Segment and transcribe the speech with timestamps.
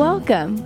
[0.00, 0.56] Welcome.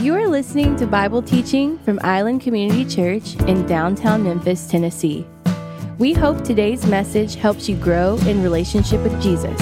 [0.00, 5.24] You are listening to Bible teaching from Island Community Church in downtown Memphis, Tennessee.
[5.98, 9.60] We hope today's message helps you grow in relationship with Jesus.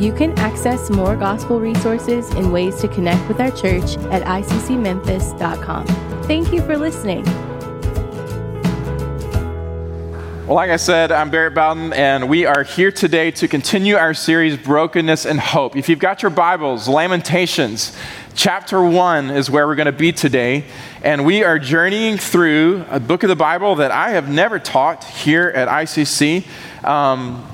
[0.00, 5.86] You can access more gospel resources and ways to connect with our church at iccmemphis.com.
[6.28, 7.24] Thank you for listening.
[10.46, 14.14] Well, like I said, I'm Barrett Bowden, and we are here today to continue our
[14.14, 15.74] series, Brokenness and Hope.
[15.74, 17.96] If you've got your Bibles, Lamentations,
[18.36, 20.66] chapter 1 is where we're going to be today.
[21.02, 25.02] And we are journeying through a book of the Bible that I have never taught
[25.02, 26.46] here at ICC.
[26.84, 27.44] Um,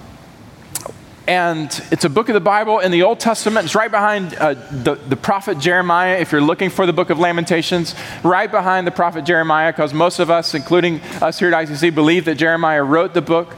[1.27, 3.67] and it's a book of the Bible in the Old Testament.
[3.67, 7.19] It's right behind uh, the, the prophet Jeremiah, if you're looking for the book of
[7.19, 7.95] Lamentations,
[8.25, 12.25] right behind the prophet Jeremiah, because most of us, including us here at ICC, believe
[12.25, 13.55] that Jeremiah wrote the book.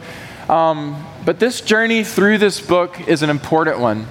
[0.49, 4.07] Um, but this journey through this book is an important one.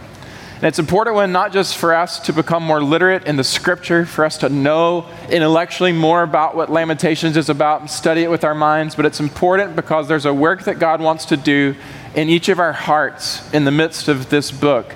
[0.55, 4.05] And it's important one not just for us to become more literate in the scripture,
[4.05, 8.44] for us to know intellectually more about what Lamentations is about and study it with
[8.45, 11.75] our minds, but it's important because there's a work that God wants to do
[12.16, 14.94] in each of our hearts in the midst of this book,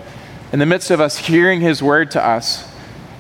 [0.52, 2.70] in the midst of us hearing His word to us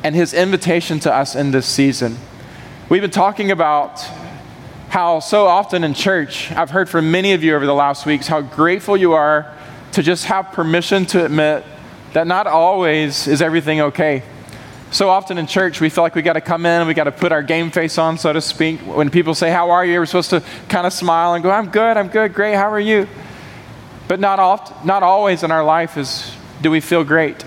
[0.03, 2.17] and His invitation to us in this season.
[2.89, 4.01] We've been talking about
[4.89, 8.27] how so often in church, I've heard from many of you over the last weeks
[8.27, 9.53] how grateful you are
[9.93, 11.65] to just have permission to admit
[12.13, 14.23] that not always is everything okay.
[14.91, 17.05] So often in church, we feel like we got to come in and we got
[17.05, 18.79] to put our game face on, so to speak.
[18.79, 19.99] When people say, How are you?
[19.99, 22.79] We're supposed to kind of smile and go, I'm good, I'm good, great, how are
[22.79, 23.07] you?
[24.07, 27.43] But not, oft, not always in our life is, do we feel great.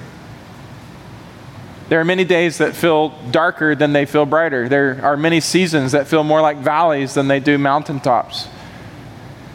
[1.88, 4.68] There are many days that feel darker than they feel brighter.
[4.68, 8.46] There are many seasons that feel more like valleys than they do mountaintops.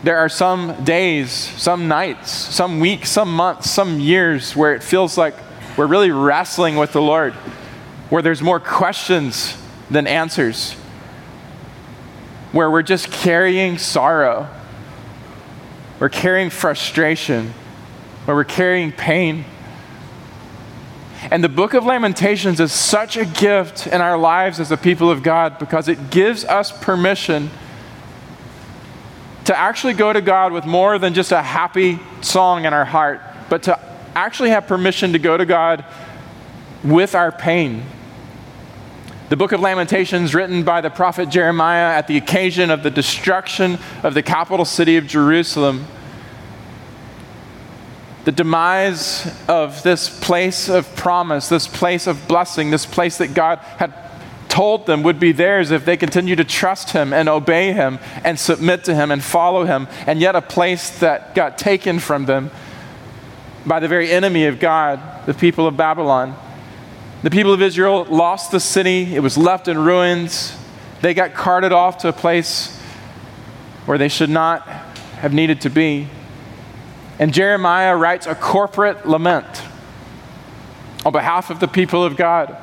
[0.04, 5.18] There are some days, some nights, some weeks, some months, some years where it feels
[5.18, 5.36] like
[5.78, 7.34] we're really wrestling with the Lord,
[8.10, 9.58] where there's more questions
[9.90, 10.74] than answers,
[12.52, 14.50] where we're just carrying sorrow
[16.00, 17.54] we're carrying frustration,
[18.28, 19.46] or we're carrying pain.
[21.32, 25.10] And the book of Lamentations is such a gift in our lives as a people
[25.10, 27.50] of God because it gives us permission
[29.46, 33.22] to actually go to God with more than just a happy song in our heart,
[33.50, 33.80] but to
[34.16, 35.86] actually have permission to go to God
[36.84, 37.84] with our pain
[39.30, 43.80] the book of Lamentations, written by the prophet Jeremiah at the occasion of the destruction
[44.04, 45.86] of the capital city of Jerusalem.
[48.26, 53.60] The demise of this place of promise, this place of blessing, this place that God
[53.78, 53.94] had
[54.48, 58.40] told them would be theirs if they continue to trust Him and obey Him and
[58.40, 62.52] submit to Him and follow Him, and yet a place that got taken from them
[63.66, 66.36] by the very enemy of God, the people of Babylon.
[67.24, 70.56] The people of Israel lost the city, it was left in ruins.
[71.02, 72.78] They got carted off to a place
[73.86, 74.68] where they should not
[75.20, 76.08] have needed to be.
[77.20, 79.64] And Jeremiah writes a corporate lament
[81.06, 82.58] on behalf of the people of God,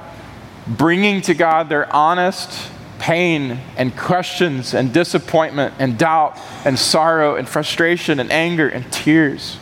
[0.67, 7.49] bringing to God their honest pain and questions and disappointment and doubt and sorrow and
[7.49, 9.57] frustration and anger and tears.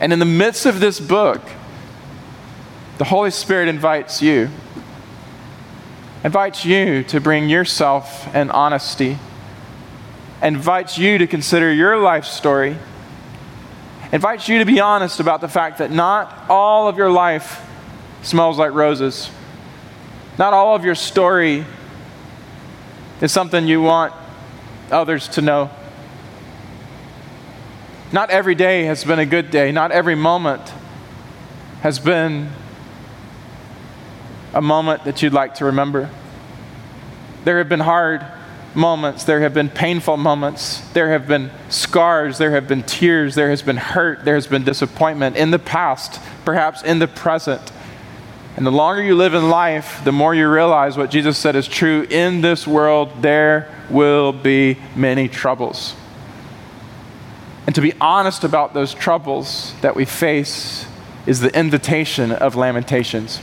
[0.00, 1.42] And in the midst of this book,
[3.02, 4.48] the Holy Spirit invites you,
[6.22, 9.18] invites you to bring yourself and honesty,
[10.40, 12.76] invites you to consider your life story,
[14.12, 17.68] invites you to be honest about the fact that not all of your life
[18.22, 19.32] smells like roses.
[20.38, 21.66] Not all of your story
[23.20, 24.14] is something you want
[24.92, 25.70] others to know.
[28.12, 29.72] Not every day has been a good day.
[29.72, 30.72] Not every moment
[31.80, 32.52] has been
[34.54, 36.10] a moment that you'd like to remember.
[37.44, 38.24] There have been hard
[38.74, 43.50] moments, there have been painful moments, there have been scars, there have been tears, there
[43.50, 47.72] has been hurt, there has been disappointment in the past, perhaps in the present.
[48.56, 51.66] And the longer you live in life, the more you realize what Jesus said is
[51.66, 52.06] true.
[52.10, 55.94] In this world, there will be many troubles.
[57.66, 60.86] And to be honest about those troubles that we face
[61.26, 63.40] is the invitation of Lamentations.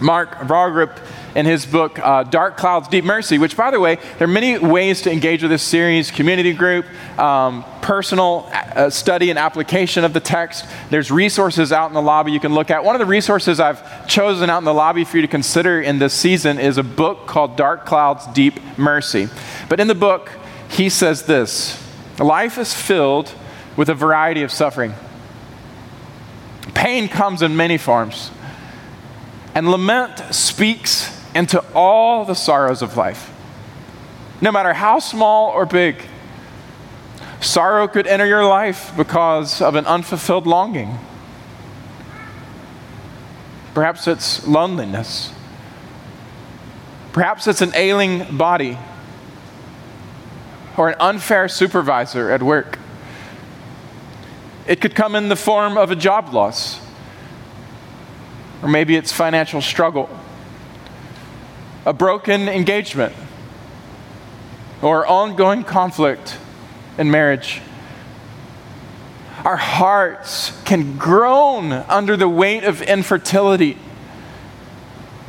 [0.00, 0.98] Mark Vroegop
[1.34, 4.58] in his book, uh, Dark Clouds, Deep Mercy, which, by the way, there are many
[4.58, 6.86] ways to engage with this series community group,
[7.18, 10.64] um, personal uh, study and application of the text.
[10.90, 12.82] There's resources out in the lobby you can look at.
[12.82, 15.98] One of the resources I've chosen out in the lobby for you to consider in
[15.98, 19.28] this season is a book called Dark Clouds, Deep Mercy.
[19.68, 20.32] But in the book,
[20.68, 21.82] he says this
[22.18, 23.32] Life is filled
[23.76, 24.94] with a variety of suffering.
[26.74, 28.30] Pain comes in many forms.
[29.58, 33.28] And lament speaks into all the sorrows of life,
[34.40, 36.00] no matter how small or big.
[37.40, 40.96] Sorrow could enter your life because of an unfulfilled longing.
[43.74, 45.32] Perhaps it's loneliness.
[47.12, 48.78] Perhaps it's an ailing body
[50.76, 52.78] or an unfair supervisor at work.
[54.68, 56.78] It could come in the form of a job loss,
[58.62, 60.08] or maybe it's financial struggle,
[61.84, 63.14] a broken engagement,
[64.82, 66.36] or ongoing conflict
[66.98, 67.60] in marriage.
[69.44, 73.78] Our hearts can groan under the weight of infertility,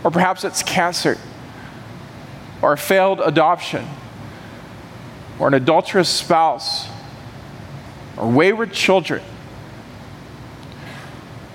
[0.03, 1.17] or perhaps it's cancer,
[2.61, 3.87] or a failed adoption,
[5.37, 6.87] or an adulterous spouse,
[8.17, 9.21] or wayward children.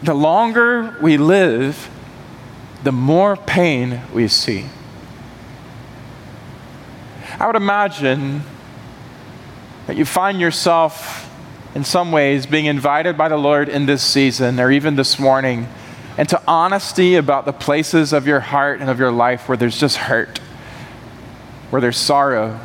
[0.05, 1.89] The longer we live,
[2.83, 4.67] the more pain we see.
[7.41, 8.43] I would imagine
[9.87, 11.31] that you find yourself,
[11.75, 15.69] in some ways, being invited by the Lord in this season or even this morning
[16.19, 19.97] into honesty about the places of your heart and of your life where there's just
[19.97, 20.37] hurt,
[21.71, 22.61] where there's sorrow.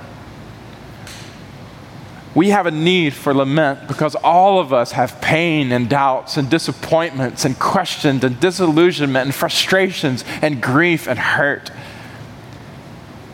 [2.35, 6.49] We have a need for lament because all of us have pain and doubts and
[6.49, 11.71] disappointments and questions and disillusionment and frustrations and grief and hurt.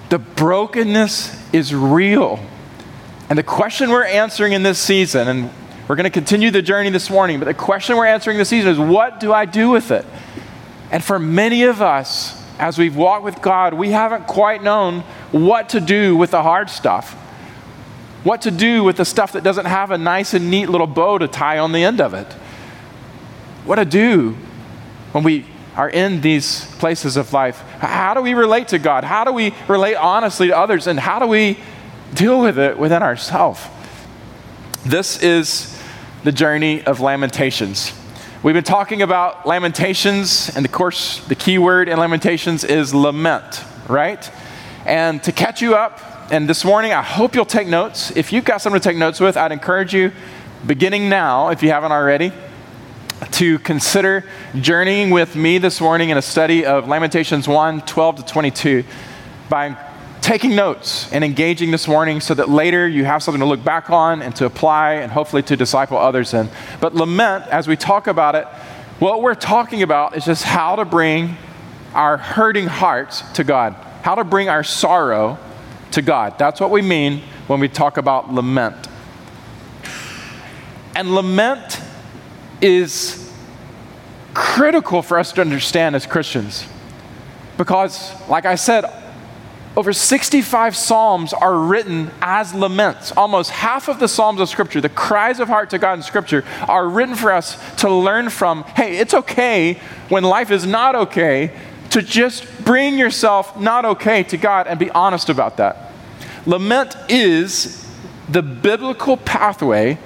[0.09, 2.39] The brokenness is real.
[3.29, 5.49] And the question we're answering in this season, and
[5.87, 8.71] we're going to continue the journey this morning, but the question we're answering this season
[8.71, 10.05] is what do I do with it?
[10.91, 15.01] And for many of us, as we've walked with God, we haven't quite known
[15.31, 17.17] what to do with the hard stuff.
[18.25, 21.17] What to do with the stuff that doesn't have a nice and neat little bow
[21.17, 22.29] to tie on the end of it.
[23.63, 24.35] What to do
[25.13, 25.45] when we
[25.77, 27.61] are in these places of life.
[27.79, 29.05] How do we relate to God?
[29.05, 30.87] How do we relate honestly to others?
[30.87, 31.57] And how do we
[32.15, 33.61] deal with it within ourselves.
[34.85, 35.77] This is
[36.23, 37.93] the journey of Lamentations.
[38.41, 43.63] We've been talking about Lamentations, and of course, the key word in Lamentations is lament,
[43.89, 44.31] right?
[44.85, 45.99] And to catch you up,
[46.31, 48.09] and this morning, I hope you'll take notes.
[48.15, 50.11] If you've got something to take notes with, I'd encourage you,
[50.65, 52.31] beginning now, if you haven't already,
[53.33, 54.25] to consider
[54.59, 58.83] journeying with me this morning in a study of Lamentations 1 12 to 22
[59.49, 59.77] by
[60.21, 63.91] taking notes and engaging this morning so that later you have something to look back
[63.91, 66.49] on and to apply and hopefully to disciple others in.
[66.81, 68.45] But lament, as we talk about it,
[68.97, 71.37] what we're talking about is just how to bring
[71.93, 75.37] our hurting hearts to God, how to bring our sorrow
[75.91, 76.37] to God.
[76.37, 78.87] That's what we mean when we talk about lament.
[80.95, 81.81] And lament
[82.61, 83.33] is
[84.33, 86.67] critical for us to understand as Christians.
[87.57, 88.85] Because, like I said,
[89.77, 93.11] over 65 Psalms are written as laments.
[93.11, 96.45] Almost half of the Psalms of Scripture, the cries of heart to God in Scripture,
[96.67, 99.73] are written for us to learn from hey, it's okay
[100.07, 101.51] when life is not okay
[101.95, 105.93] to just bring yourself not okay to God and be honest about that.
[106.45, 107.89] Lament is
[108.27, 109.97] the biblical pathway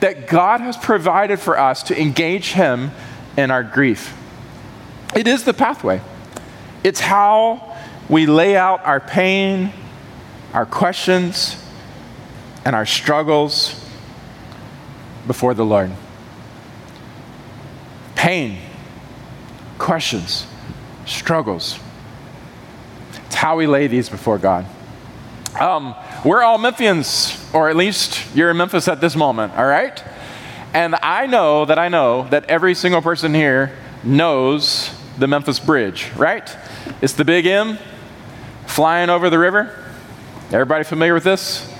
[0.00, 2.90] that God has provided for us to engage Him
[3.38, 4.14] in our grief.
[5.16, 6.02] It is the pathway.
[6.84, 7.74] It's how
[8.10, 9.72] we lay out our pain,
[10.52, 11.56] our questions,
[12.66, 13.82] and our struggles
[15.26, 15.90] before the Lord.
[18.14, 18.58] Pain,
[19.78, 20.46] questions,
[21.10, 21.78] struggles.
[23.26, 24.66] It's how we lay these before God.
[25.58, 30.02] Um, we're all Memphians, or at least you're in Memphis at this moment, all right?
[30.72, 36.10] And I know that I know that every single person here knows the Memphis Bridge,
[36.16, 36.56] right?
[37.02, 37.78] It's the big M,
[38.66, 39.76] flying over the river.
[40.52, 41.70] Everybody familiar with this?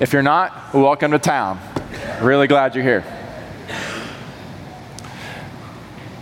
[0.00, 1.60] If you're not, welcome to town.
[2.20, 3.04] Really glad you're here.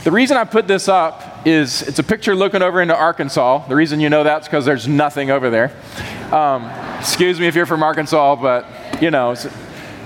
[0.05, 3.67] The reason I put this up is it's a picture looking over into Arkansas.
[3.69, 5.73] The reason you know that's because there's nothing over there.
[6.33, 8.67] Um, excuse me if you're from Arkansas, but
[9.03, 9.47] you know, it's,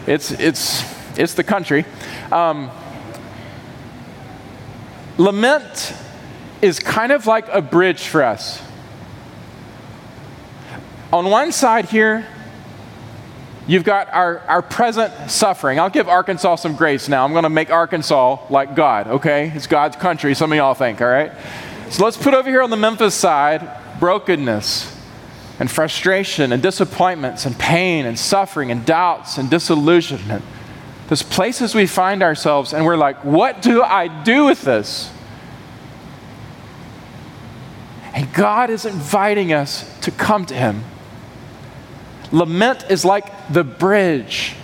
[0.07, 1.85] it's, it's, it's the country.
[2.31, 2.71] Um,
[5.19, 5.95] lament
[6.61, 8.62] is kind of like a bridge for us
[11.12, 12.27] on one side here,
[13.66, 15.78] you've got our, our present suffering.
[15.78, 17.25] I'll give Arkansas some grace now.
[17.25, 19.52] I'm going to make Arkansas like God, okay?
[19.54, 21.33] It's God's country, some of y'all think, all right?
[21.90, 23.69] So let's put over here on the Memphis side
[24.00, 25.00] brokenness
[25.61, 30.45] and frustration and disappointments and pain and suffering and doubts and disillusionment.
[31.09, 35.12] There's places we find ourselves and we're like, what do I do with this?
[38.14, 40.85] And God is inviting us to come to Him.
[42.33, 44.57] Lament is like the bridge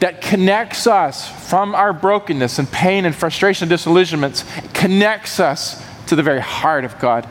[0.00, 6.16] that connects us from our brokenness and pain and frustration and disillusionments, connects us to
[6.16, 7.28] the very heart of God.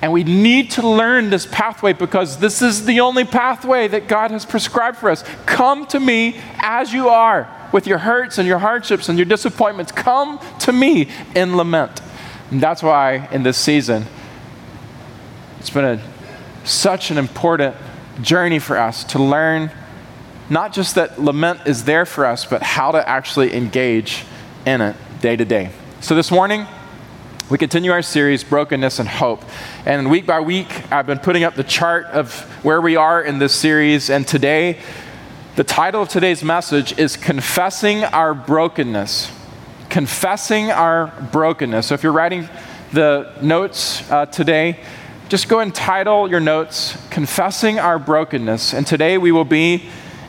[0.00, 4.30] And we need to learn this pathway because this is the only pathway that God
[4.30, 5.24] has prescribed for us.
[5.46, 9.90] Come to me as you are with your hurts and your hardships and your disappointments.
[9.90, 12.00] Come to me in lament.
[12.50, 14.06] And that's why in this season,
[15.58, 16.11] it's been a,
[16.64, 17.76] such an important
[18.20, 19.70] journey for us to learn
[20.50, 24.24] not just that lament is there for us, but how to actually engage
[24.66, 25.70] in it day to day.
[26.00, 26.66] So this morning,
[27.48, 29.42] we continue our series, Brokenness and Hope.
[29.86, 33.38] And week by week, I've been putting up the chart of where we are in
[33.38, 34.10] this series.
[34.10, 34.78] And today,
[35.54, 39.30] the title of today's message is Confessing Our Brokenness.
[39.90, 41.86] Confessing Our Brokenness.
[41.86, 42.48] So if you're writing
[42.92, 44.80] the notes uh, today,
[45.28, 48.74] just go and title your notes, Confessing Our Brokenness.
[48.74, 49.88] And today we will be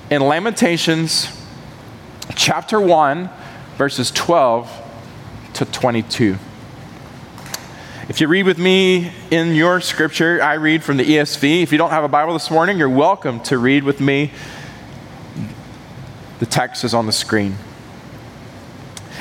[0.10, 1.28] in Lamentations
[2.36, 3.30] chapter 1,
[3.78, 4.72] verses 12
[5.56, 6.38] to 22.
[8.10, 11.64] If you read with me in your scripture, I read from the ESV.
[11.64, 14.32] If you don't have a Bible this morning, you're welcome to read with me.
[16.40, 17.56] The text is on the screen.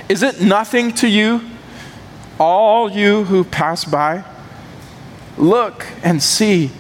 [0.08, 1.42] Is it nothing to you,
[2.38, 4.24] all you who pass by?
[5.38, 6.70] Look and see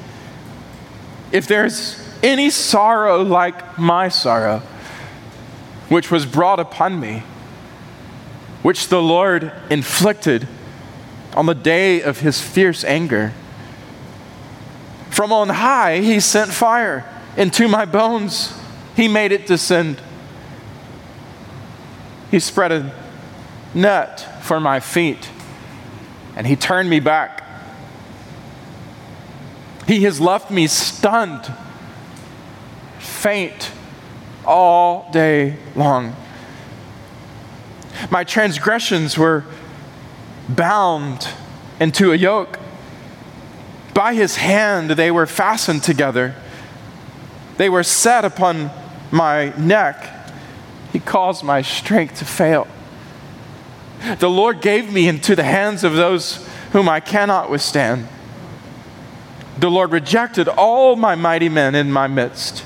[1.32, 4.62] if there's any sorrow like my sorrow,
[5.88, 7.22] which was brought upon me,
[8.62, 10.46] which the Lord inflicted
[11.34, 13.32] on the day of his fierce anger.
[15.10, 17.04] From on high, he sent fire
[17.36, 18.52] into my bones.
[18.94, 20.00] He made it descend.
[22.30, 22.94] He spread a
[23.74, 25.30] net for my feet,
[26.36, 27.41] and he turned me back.
[29.86, 31.52] He has left me stunned,
[32.98, 33.72] faint
[34.44, 36.14] all day long.
[38.10, 39.44] My transgressions were
[40.48, 41.28] bound
[41.80, 42.58] into a yoke.
[43.94, 46.34] By his hand they were fastened together.
[47.56, 48.70] They were set upon
[49.10, 50.08] my neck.
[50.92, 52.66] He caused my strength to fail.
[54.18, 58.08] The Lord gave me into the hands of those whom I cannot withstand.
[59.58, 62.64] The Lord rejected all my mighty men in my midst.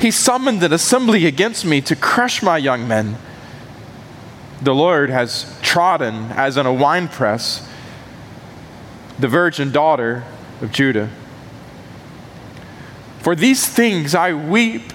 [0.00, 3.16] He summoned an assembly against me to crush my young men.
[4.62, 7.68] The Lord has trodden as in a winepress
[9.18, 10.24] the virgin daughter
[10.62, 11.10] of Judah.
[13.20, 14.92] For these things I weep.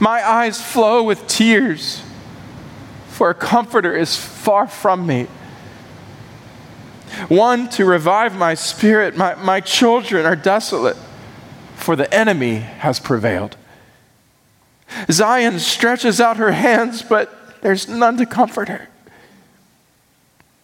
[0.00, 2.02] My eyes flow with tears,
[3.08, 5.28] for a comforter is far from me.
[7.28, 9.16] One to revive my spirit.
[9.16, 10.96] My, my children are desolate,
[11.76, 13.56] for the enemy has prevailed.
[15.10, 18.88] Zion stretches out her hands, but there's none to comfort her.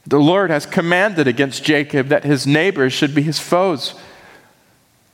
[0.07, 3.95] The Lord has commanded against Jacob that his neighbors should be his foes.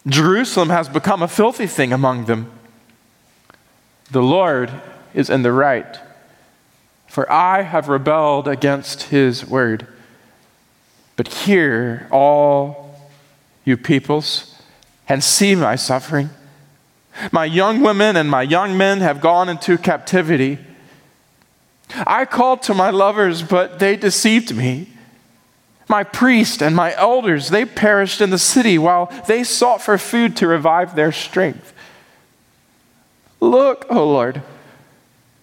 [0.07, 2.51] Jerusalem has become a filthy thing among them.
[4.11, 4.73] The Lord
[5.15, 5.99] is in the right,
[7.07, 9.87] for I have rebelled against his word.
[11.21, 12.99] But hear, all
[13.67, 14.55] you peoples,
[15.07, 16.31] and see my suffering.
[17.31, 20.57] My young women and my young men have gone into captivity.
[22.07, 24.89] I called to my lovers, but they deceived me.
[25.91, 30.39] My priest and my elders, they perished in the city while they sought for food
[30.39, 31.75] to revive their strength.
[33.41, 34.41] Look, O oh Lord,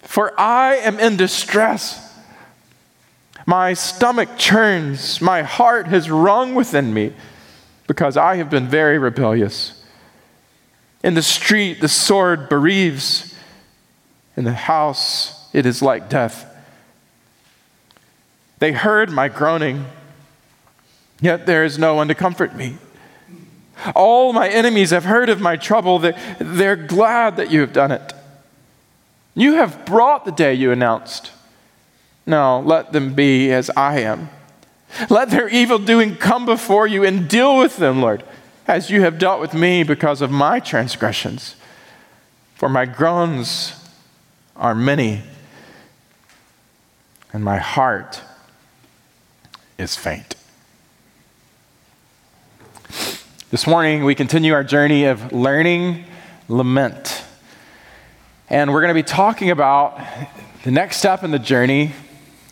[0.02, 2.07] for I am in distress.
[3.48, 7.14] My stomach churns, my heart has wrung within me
[7.88, 9.86] because I have been very rebellious.
[11.02, 13.34] In the street, the sword bereaves.
[14.36, 16.46] In the house, it is like death.
[18.60, 19.86] They heard my groaning,
[21.22, 22.78] yet there is no one to comfort me.
[23.96, 26.00] All my enemies have heard of my trouble.
[26.38, 28.14] They're glad that you have done it.
[29.36, 31.32] You have brought the day you announced.
[32.28, 34.30] No, let them be as I am.
[35.10, 38.24] Let their evil doing come before you and deal with them, Lord,
[38.68, 41.56] as you have dealt with me because of my transgressions.
[42.56, 43.74] For my groans
[44.56, 45.22] are many
[47.32, 48.22] and my heart
[49.78, 50.36] is faint.
[53.50, 56.04] This morning, we continue our journey of learning
[56.50, 57.24] lament.
[58.50, 60.02] And we're going to be talking about
[60.64, 61.94] the next step in the journey,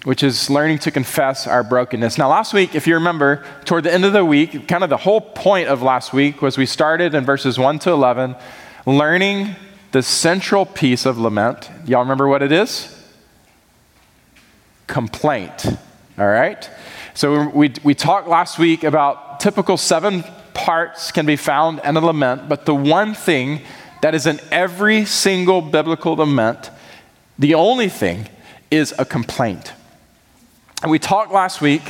[0.06, 2.18] which is learning to confess our brokenness.
[2.20, 4.98] Now, last week, if you remember, toward the end of the week, kind of the
[4.98, 8.36] whole point of last week was we started in verses 1 to 11,
[8.86, 9.56] learning
[9.92, 11.72] the central piece of lament.
[11.88, 12.96] Y'all remember what it is?
[14.86, 15.66] Complaint.
[16.20, 16.70] All right?
[17.16, 22.00] So we, we talked last week about typical seven parts can be found in a
[22.00, 23.62] lament, but the one thing
[24.04, 26.70] that is in every single biblical lament,
[27.40, 28.28] the only thing
[28.70, 29.74] is a complaint.
[30.82, 31.82] And we talked last week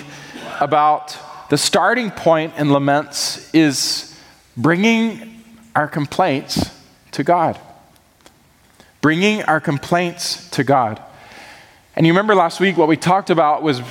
[0.60, 1.18] about
[1.50, 4.18] the starting point in laments is
[4.56, 5.44] bringing
[5.76, 6.72] our complaints
[7.12, 7.60] to God.
[9.02, 11.02] Bringing our complaints to God.
[11.96, 13.82] And you remember last week what we talked about was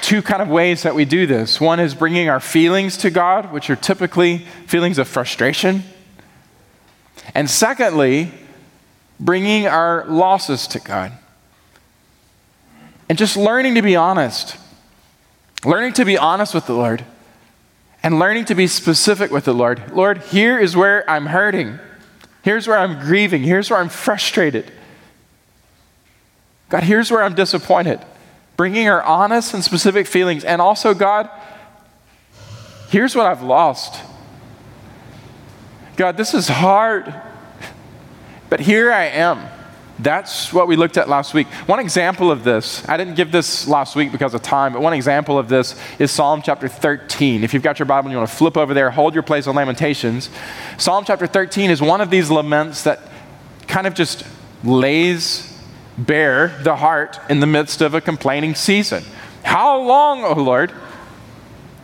[0.00, 1.60] two kind of ways that we do this.
[1.60, 5.82] One is bringing our feelings to God, which are typically feelings of frustration.
[7.34, 8.32] And secondly,
[9.20, 11.12] bringing our losses to God.
[13.08, 14.56] And just learning to be honest.
[15.64, 17.04] Learning to be honest with the Lord.
[18.02, 19.92] And learning to be specific with the Lord.
[19.92, 21.78] Lord, here is where I'm hurting.
[22.42, 23.42] Here's where I'm grieving.
[23.42, 24.70] Here's where I'm frustrated.
[26.68, 28.00] God, here's where I'm disappointed.
[28.56, 30.42] Bringing our honest and specific feelings.
[30.42, 31.30] And also, God,
[32.88, 34.02] here's what I've lost.
[35.96, 37.14] God, this is hard,
[38.48, 39.46] but here I am.
[40.02, 41.46] That's what we looked at last week.
[41.66, 44.92] One example of this, I didn't give this last week because of time, but one
[44.92, 47.44] example of this is Psalm chapter 13.
[47.44, 49.46] If you've got your Bible and you want to flip over there, hold your place
[49.46, 50.28] on Lamentations.
[50.76, 53.00] Psalm chapter 13 is one of these laments that
[53.68, 54.24] kind of just
[54.64, 55.48] lays
[55.96, 59.04] bare the heart in the midst of a complaining season.
[59.44, 60.72] How long, O oh Lord?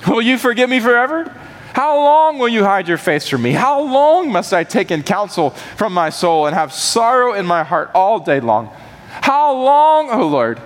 [0.09, 1.33] Will you forgive me forever?
[1.75, 3.53] How long will you hide your face from me?
[3.53, 7.63] How long must I take in counsel from my soul and have sorrow in my
[7.63, 8.71] heart all day long?
[9.11, 10.61] How long, O Lord,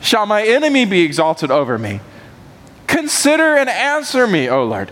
[0.00, 2.00] shall my enemy be exalted over me?
[2.86, 4.90] Consider and answer me, O Lord.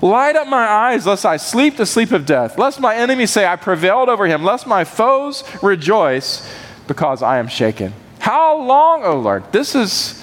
[0.00, 3.46] Light up my eyes, lest I sleep the sleep of death, lest my enemy say,
[3.46, 6.48] I prevailed over him, lest my foes rejoice
[6.86, 7.92] because I am shaken.
[8.20, 9.50] How long, O Lord?
[9.52, 10.22] This is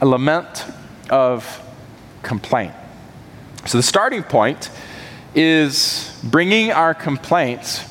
[0.00, 0.64] a lament
[1.08, 1.60] of
[2.22, 2.74] complaint.
[3.66, 4.70] So the starting point
[5.34, 7.84] is bringing our complaints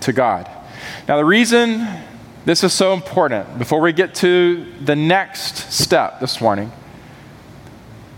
[0.00, 0.48] to God.
[1.08, 1.86] Now, the reason
[2.44, 6.70] this is so important, before we get to the next step this morning,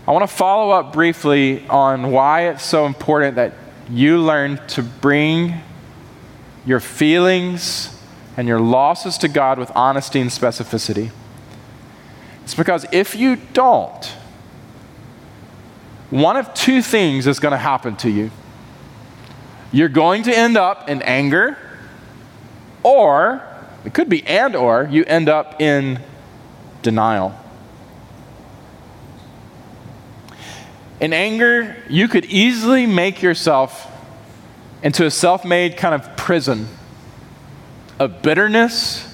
[0.07, 3.53] I want to follow up briefly on why it's so important that
[3.89, 5.55] you learn to bring
[6.65, 7.95] your feelings
[8.37, 11.11] and your losses to God with honesty and specificity.
[12.43, 14.13] It's because if you don't,
[16.09, 18.31] one of two things is going to happen to you.
[19.71, 21.57] You're going to end up in anger,
[22.81, 23.43] or
[23.85, 25.99] it could be and or you end up in
[26.81, 27.35] denial.
[30.99, 33.89] In anger, you could easily make yourself
[34.81, 36.67] into a self made kind of prison
[37.99, 39.05] of bitterness,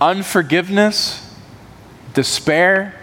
[0.00, 1.34] unforgiveness,
[2.14, 2.94] despair.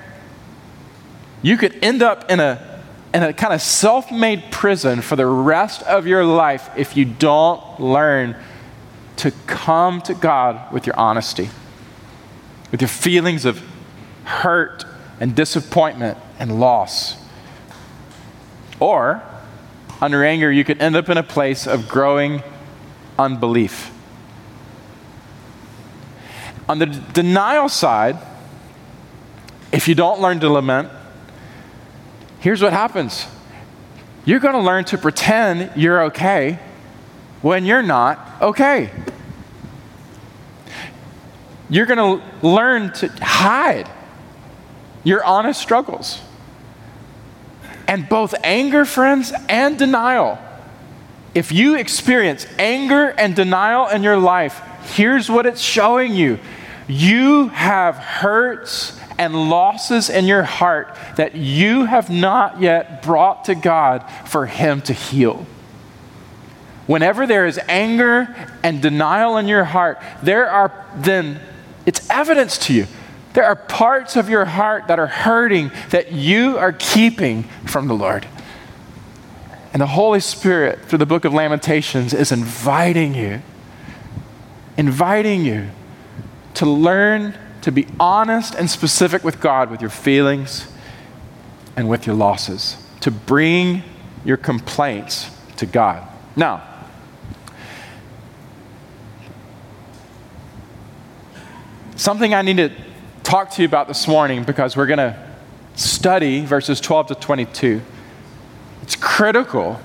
[1.42, 2.65] You could end up in a
[3.16, 7.06] in a kind of self made prison for the rest of your life if you
[7.06, 8.36] don't learn
[9.16, 11.50] to come to God with your honesty,
[12.74, 13.64] with your feelings of
[14.26, 14.84] hurt
[15.22, 17.16] and disappointment and loss.
[18.82, 19.24] Or,
[20.02, 22.44] under anger, you could end up in a place of growing
[23.18, 23.92] unbelief.
[26.68, 28.18] On the denial side,
[29.72, 30.90] if you don't learn to lament,
[32.40, 33.28] here's what happens
[34.26, 36.60] you're going to learn to pretend you're okay
[37.42, 38.90] when you're not okay.
[41.70, 43.90] You're going to learn to hide
[45.04, 46.20] your honest struggles.
[47.88, 50.40] And both anger, friends, and denial.
[51.36, 54.60] If you experience anger and denial in your life,
[54.96, 56.40] here's what it's showing you
[56.88, 63.56] you have hurts and losses in your heart that you have not yet brought to
[63.56, 65.46] God for Him to heal.
[66.88, 71.40] Whenever there is anger and denial in your heart, there are then,
[71.86, 72.88] it's evidence to you.
[73.34, 77.94] There are parts of your heart that are hurting that you are keeping from the
[77.94, 78.28] Lord.
[79.74, 83.42] And the Holy Spirit, through the book of Lamentations, is inviting you,
[84.78, 85.70] inviting you
[86.54, 90.68] to learn to be honest and specific with God with your feelings
[91.76, 93.82] and with your losses, to bring
[94.24, 96.08] your complaints to God.
[96.36, 96.62] Now,
[101.96, 102.72] something I need to
[103.24, 105.20] talk to you about this morning because we're going to
[105.74, 107.82] study verses 12 to 22.
[108.84, 109.82] It's critical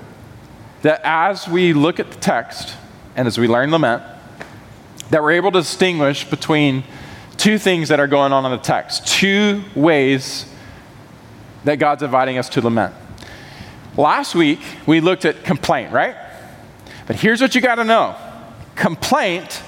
[0.83, 2.75] that as we look at the text
[3.15, 4.03] and as we learn lament,
[5.09, 6.83] that we're able to distinguish between
[7.37, 10.45] two things that are going on in the text, two ways
[11.63, 12.93] that God's inviting us to lament.
[13.97, 16.15] Last week, we looked at complaint, right?
[17.07, 18.15] But here's what you got to know
[18.75, 19.61] complaint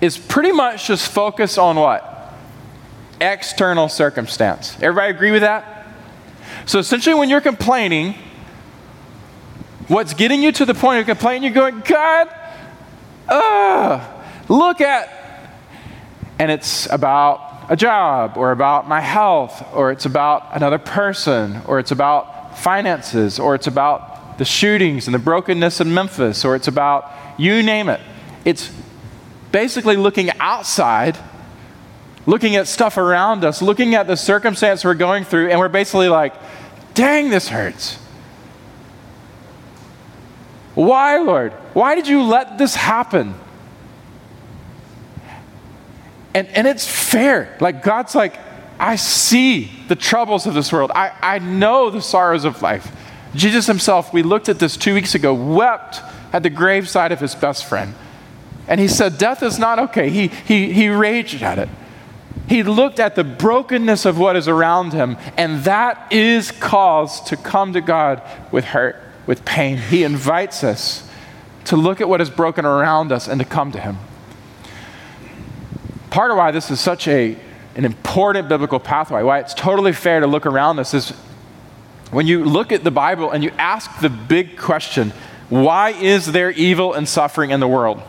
[0.00, 2.34] is pretty much just focus on what?
[3.20, 4.74] External circumstance.
[4.80, 5.88] Everybody agree with that?
[6.64, 8.14] So essentially, when you're complaining,
[9.88, 12.34] what's getting you to the point of complaining, you're going, God,
[13.28, 15.08] uh, look at,
[16.40, 21.78] and it's about a job, or about my health, or it's about another person, or
[21.78, 26.66] it's about finances, or it's about the shootings and the brokenness in Memphis, or it's
[26.66, 28.00] about you name it.
[28.46, 28.72] It's
[29.52, 31.18] basically looking outside,
[32.24, 36.08] looking at stuff around us, looking at the circumstance we're going through, and we're basically
[36.08, 36.32] like,
[36.94, 37.98] dang, this hurts.
[40.74, 41.52] Why, Lord?
[41.74, 43.34] Why did you let this happen?
[46.34, 47.56] And, and it's fair.
[47.60, 48.38] Like, God's like,
[48.78, 50.90] I see the troubles of this world.
[50.94, 52.90] I, I know the sorrows of life.
[53.34, 56.00] Jesus himself, we looked at this two weeks ago, wept
[56.32, 57.94] at the graveside of his best friend.
[58.66, 60.10] And he said, Death is not okay.
[60.10, 61.68] He, he, he raged at it.
[62.48, 67.36] He looked at the brokenness of what is around him, and that is cause to
[67.36, 69.76] come to God with hurt, with pain.
[69.76, 71.08] He invites us
[71.66, 73.98] to look at what is broken around us and to come to him.
[76.10, 77.36] Part of why this is such a,
[77.76, 81.10] an important biblical pathway, why it's totally fair to look around us, is
[82.10, 85.12] when you look at the Bible and you ask the big question
[85.48, 88.00] why is there evil and suffering in the world?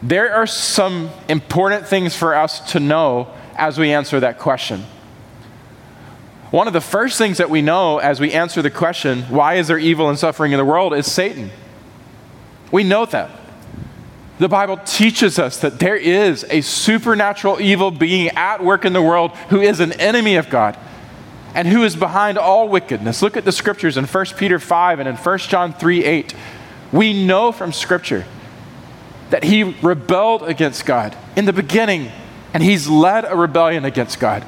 [0.00, 4.84] There are some important things for us to know as we answer that question.
[6.52, 9.66] One of the first things that we know as we answer the question, why is
[9.66, 11.50] there evil and suffering in the world, is Satan.
[12.70, 13.30] We know that.
[14.38, 19.02] The Bible teaches us that there is a supernatural evil being at work in the
[19.02, 20.78] world who is an enemy of God
[21.54, 23.20] and who is behind all wickedness.
[23.20, 26.34] Look at the scriptures in 1 Peter 5 and in 1 John 3 8.
[26.92, 28.24] We know from scripture
[29.30, 32.10] that he rebelled against God in the beginning,
[32.54, 34.44] and he's led a rebellion against God.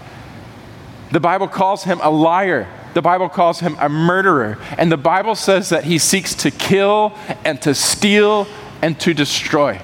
[1.10, 2.68] The Bible calls him a liar.
[2.94, 4.58] The Bible calls him a murderer.
[4.78, 7.12] And the Bible says that he seeks to kill
[7.44, 8.46] and to steal
[8.82, 9.80] and to destroy.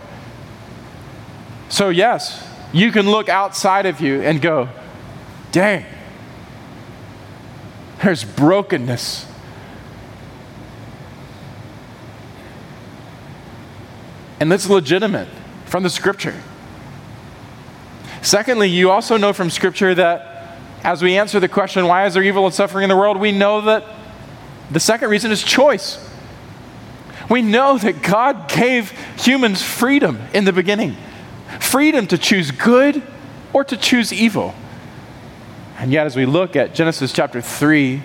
[1.69, 4.69] So, yes, you can look outside of you and go,
[5.53, 5.85] dang,
[8.03, 9.27] there's brokenness
[14.41, 15.29] And that's legitimate
[15.65, 16.35] from the scripture.
[18.23, 22.23] Secondly, you also know from scripture that as we answer the question, why is there
[22.23, 23.85] evil and suffering in the world, we know that
[24.71, 25.99] the second reason is choice.
[27.29, 30.97] We know that God gave humans freedom in the beginning
[31.61, 33.03] freedom to choose good
[33.53, 34.55] or to choose evil.
[35.79, 38.03] And yet, as we look at Genesis chapter 3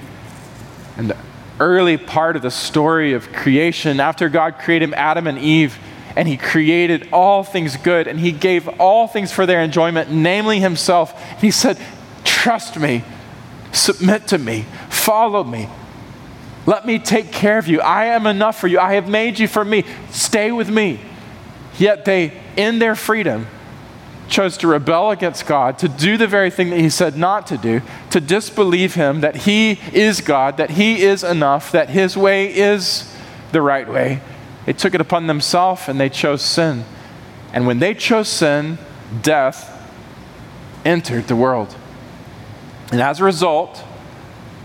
[0.97, 1.17] and the
[1.59, 5.77] early part of the story of creation, after God created Adam and Eve,
[6.15, 10.59] and he created all things good and he gave all things for their enjoyment, namely
[10.59, 11.39] himself.
[11.39, 11.77] He said,
[12.25, 13.03] Trust me,
[13.71, 15.69] submit to me, follow me.
[16.71, 17.81] Let me take care of you.
[17.81, 18.79] I am enough for you.
[18.79, 19.83] I have made you for me.
[20.09, 21.01] Stay with me.
[21.77, 23.47] Yet they, in their freedom,
[24.29, 27.57] chose to rebel against God, to do the very thing that He said not to
[27.57, 27.81] do,
[28.11, 33.13] to disbelieve Him that He is God, that He is enough, that His way is
[33.51, 34.21] the right way.
[34.65, 36.85] They took it upon themselves and they chose sin.
[37.51, 38.77] And when they chose sin,
[39.21, 39.77] death
[40.85, 41.75] entered the world.
[42.93, 43.83] And as a result,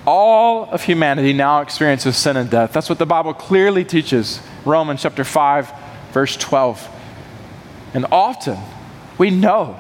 [0.07, 2.73] all of humanity now experiences sin and death.
[2.73, 4.41] That's what the Bible clearly teaches.
[4.65, 5.73] Romans chapter 5,
[6.13, 6.89] verse 12.
[7.95, 8.59] And often
[9.19, 9.79] we know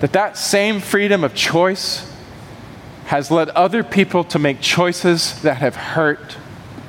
[0.00, 2.10] that that same freedom of choice
[3.06, 6.36] has led other people to make choices that have hurt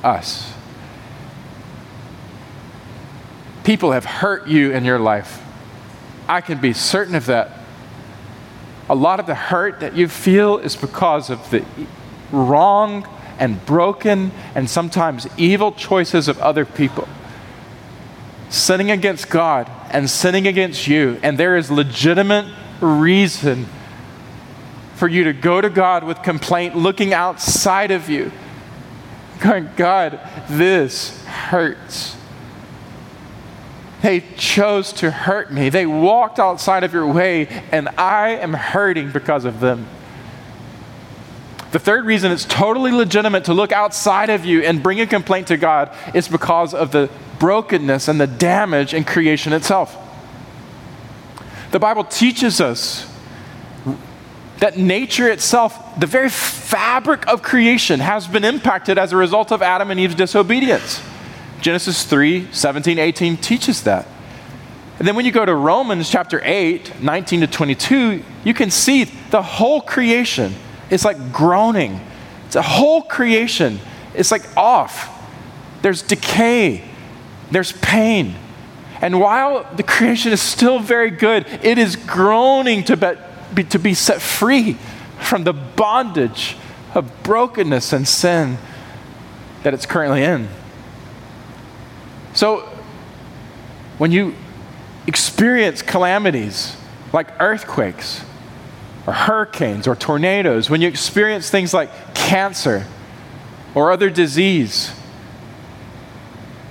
[0.04, 0.54] us.
[3.64, 5.44] People have hurt you in your life.
[6.28, 7.61] I can be certain of that.
[8.92, 11.64] A lot of the hurt that you feel is because of the
[12.30, 13.08] wrong
[13.40, 17.08] and broken and sometimes evil choices of other people.
[18.50, 23.66] Sinning against God and sinning against you, and there is legitimate reason
[24.96, 28.30] for you to go to God with complaint looking outside of you
[29.40, 32.18] going, God, this hurts.
[34.02, 35.70] They chose to hurt me.
[35.70, 39.88] They walked outside of your way, and I am hurting because of them.
[41.72, 45.48] The third reason it's totally legitimate to look outside of you and bring a complaint
[45.48, 47.10] to God is because of the
[47.40, 49.98] brokenness and the damage in creation itself.
[51.72, 53.10] The Bible teaches us
[54.58, 59.62] that nature itself, the very fabric of creation, has been impacted as a result of
[59.62, 61.02] Adam and Eve's disobedience.
[61.62, 64.08] Genesis 3 17, 18 teaches that.
[65.00, 69.06] And then when you go to Romans chapter 8, 19 to 22, you can see
[69.06, 70.54] the whole creation
[70.90, 72.00] is like groaning.
[72.46, 73.80] It's a whole creation.
[74.14, 75.10] It's like off.
[75.82, 76.88] There's decay,
[77.50, 78.36] there's pain.
[79.02, 83.18] And while the creation is still very good, it is groaning to
[83.56, 84.74] be, to be set free
[85.20, 86.56] from the bondage
[86.94, 88.60] of brokenness and sin
[89.64, 90.48] that it's currently in.
[92.34, 92.70] So,
[93.98, 94.36] when you
[95.08, 96.76] experience calamities
[97.14, 98.24] like earthquakes
[99.06, 102.86] or hurricanes or tornadoes, when you experience things like cancer
[103.76, 104.90] or other disease,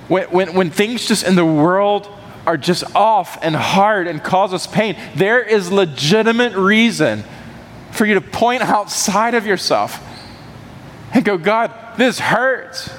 [0.07, 2.09] when, when, when things just in the world
[2.45, 7.23] are just off and hard and cause us pain, there is legitimate reason
[7.91, 9.99] for you to point outside of yourself
[11.13, 12.89] and go, God, this hurts.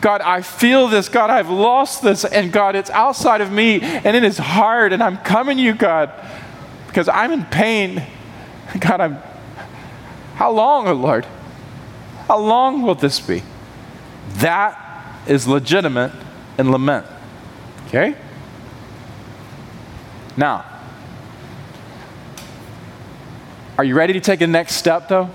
[0.00, 1.08] God, I feel this.
[1.08, 2.24] God, I've lost this.
[2.24, 4.92] And God, it's outside of me and it is hard.
[4.92, 6.12] And I'm coming to you, God,
[6.86, 8.02] because I'm in pain.
[8.80, 9.14] God, I'm.
[10.34, 11.24] How long, oh Lord?
[12.28, 13.42] How long will this be?
[14.34, 14.82] That
[15.26, 16.12] is legitimate
[16.58, 17.06] in lament.
[17.86, 18.16] Okay?
[20.36, 20.64] Now,
[23.78, 25.30] are you ready to take the next step, though?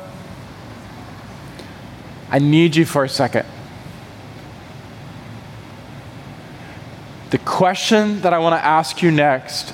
[2.29, 3.45] I need you for a second.
[7.31, 9.73] The question that I want to ask you next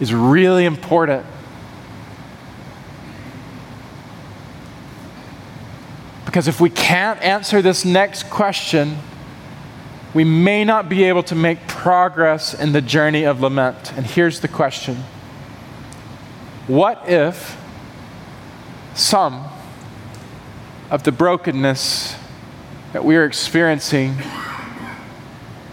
[0.00, 1.24] is really important.
[6.24, 8.98] Because if we can't answer this next question,
[10.12, 13.92] we may not be able to make progress in the journey of lament.
[13.96, 15.04] And here's the question
[16.66, 17.56] What if
[18.94, 19.44] some
[20.90, 22.16] of the brokenness
[22.92, 24.16] that we are experiencing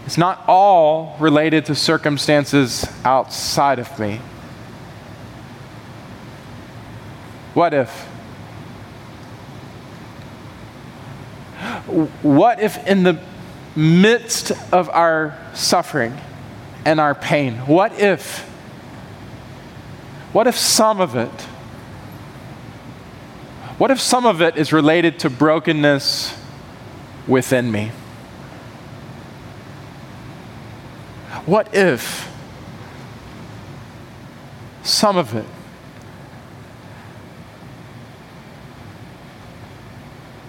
[0.08, 4.22] it's not all related to circumstances outside of me.
[7.54, 7.89] What if?
[12.24, 13.20] What if, in the
[13.76, 16.17] midst of our suffering
[16.86, 18.39] and our pain, what if?
[20.32, 21.41] What if some of it?
[23.78, 26.34] What if some of it is related to brokenness
[27.28, 27.91] within me?
[31.48, 32.30] What if
[34.84, 35.46] some of it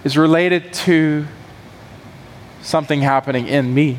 [0.03, 1.25] is related to
[2.61, 3.97] something happening in me?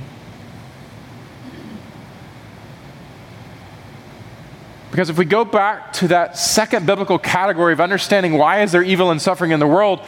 [4.90, 8.82] Because if we go back to that second biblical category of understanding why is there
[8.82, 10.00] evil and suffering in the world,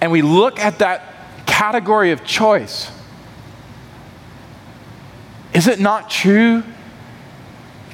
[0.00, 2.92] and we look at that category of choice,
[5.56, 6.62] is it not true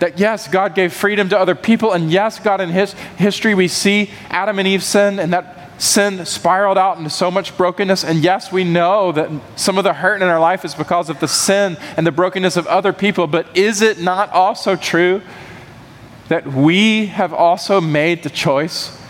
[0.00, 3.68] that yes, God gave freedom to other people, and yes, God in his history we
[3.68, 8.02] see Adam and Eve sin, and that sin spiraled out into so much brokenness.
[8.02, 11.20] And yes, we know that some of the hurt in our life is because of
[11.20, 13.28] the sin and the brokenness of other people.
[13.28, 15.22] But is it not also true
[16.26, 19.00] that we have also made the choice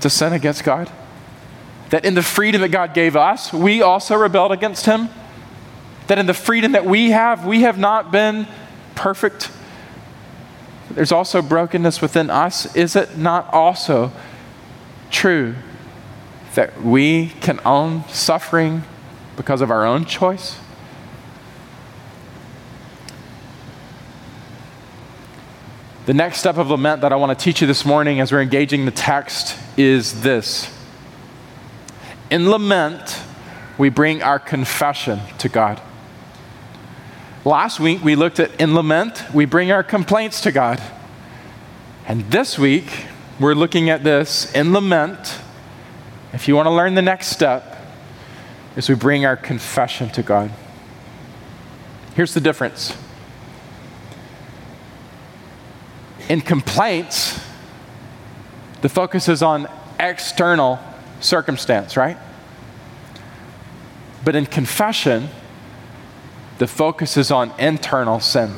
[0.00, 0.90] to sin against God?
[1.90, 5.08] That in the freedom that God gave us, we also rebelled against Him?
[6.10, 8.44] That in the freedom that we have, we have not been
[8.96, 9.48] perfect.
[10.90, 12.74] There's also brokenness within us.
[12.74, 14.10] Is it not also
[15.12, 15.54] true
[16.56, 18.82] that we can own suffering
[19.36, 20.58] because of our own choice?
[26.06, 28.42] The next step of lament that I want to teach you this morning as we're
[28.42, 30.76] engaging the text is this.
[32.32, 33.22] In lament,
[33.78, 35.80] we bring our confession to God.
[37.44, 40.82] Last week we looked at in lament, we bring our complaints to God.
[42.06, 43.06] And this week
[43.38, 45.38] we're looking at this in lament.
[46.34, 47.78] If you want to learn the next step,
[48.76, 50.50] is we bring our confession to God.
[52.14, 52.96] Here's the difference.
[56.28, 57.40] In complaints,
[58.82, 59.66] the focus is on
[59.98, 60.78] external
[61.20, 62.18] circumstance, right?
[64.24, 65.30] But in confession,
[66.60, 68.54] the focus is on internal sin.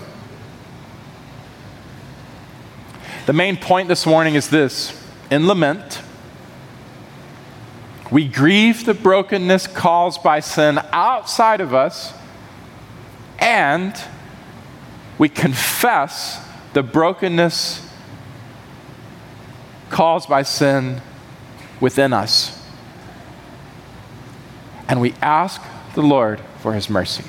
[3.26, 6.02] The main point this morning is this in lament,
[8.10, 12.12] we grieve the brokenness caused by sin outside of us,
[13.38, 13.94] and
[15.16, 17.88] we confess the brokenness
[19.90, 21.00] caused by sin
[21.80, 22.66] within us.
[24.88, 25.62] And we ask
[25.94, 27.22] the Lord for his mercy.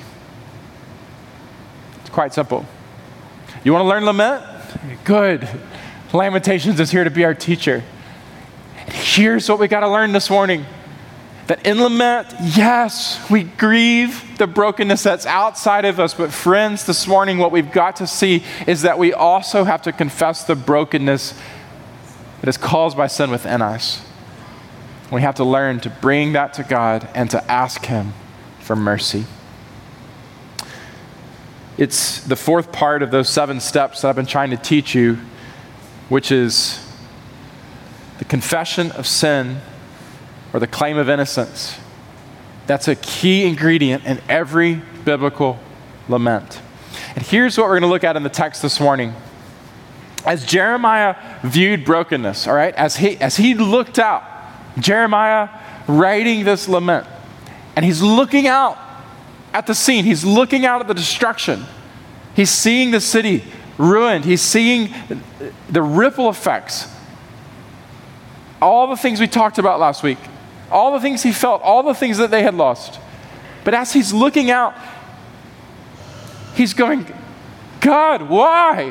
[2.14, 2.64] Quite simple.
[3.64, 4.44] You want to learn lament?
[5.02, 5.48] Good.
[6.12, 7.82] Lamentations is here to be our teacher.
[8.86, 10.64] here's what we got to learn this morning
[11.48, 16.14] that in lament, yes, we grieve the brokenness that's outside of us.
[16.14, 19.90] But, friends, this morning, what we've got to see is that we also have to
[19.90, 21.36] confess the brokenness
[22.42, 24.06] that is caused by sin within us.
[25.10, 28.12] We have to learn to bring that to God and to ask Him
[28.60, 29.26] for mercy.
[31.76, 35.18] It's the fourth part of those seven steps that I've been trying to teach you,
[36.08, 36.80] which is
[38.18, 39.60] the confession of sin
[40.52, 41.78] or the claim of innocence.
[42.66, 45.58] That's a key ingredient in every biblical
[46.08, 46.60] lament.
[47.16, 49.12] And here's what we're going to look at in the text this morning.
[50.24, 54.22] As Jeremiah viewed brokenness, all right, as he, as he looked out,
[54.78, 55.48] Jeremiah
[55.86, 57.06] writing this lament,
[57.76, 58.78] and he's looking out
[59.54, 61.64] at the scene, he's looking out at the destruction.
[62.36, 63.44] He's seeing the city
[63.78, 64.92] ruined, he's seeing
[65.70, 66.88] the ripple effects.
[68.60, 70.18] All the things we talked about last week
[70.74, 72.98] all the things he felt, all the things that they had lost.
[73.62, 74.74] But as he's looking out,
[76.54, 77.06] he's going,
[77.80, 78.90] God, why?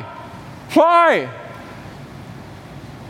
[0.72, 1.30] Why?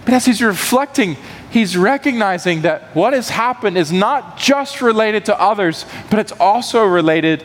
[0.04, 1.16] But as he's reflecting,
[1.54, 6.84] he's recognizing that what has happened is not just related to others, but it's also
[6.84, 7.42] related,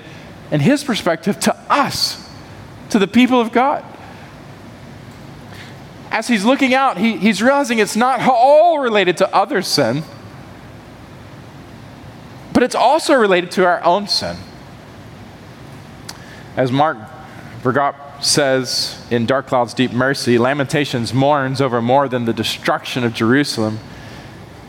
[0.51, 2.29] in his perspective, to us,
[2.89, 3.85] to the people of God.
[6.11, 10.03] As he's looking out, he, he's realizing it's not all related to other sin
[12.59, 14.35] but it's also related to our own sin.
[16.57, 16.97] As Mark
[17.63, 23.13] Vroegop says in Dark Clouds, Deep Mercy, Lamentations mourns over more than the destruction of
[23.13, 23.79] Jerusalem.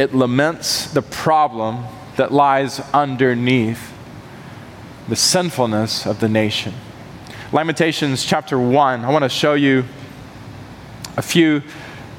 [0.00, 1.84] It laments the problem
[2.16, 3.92] that lies underneath
[5.06, 6.72] the sinfulness of the nation.
[7.52, 9.84] Lamentations chapter 1, I want to show you
[11.18, 11.62] a few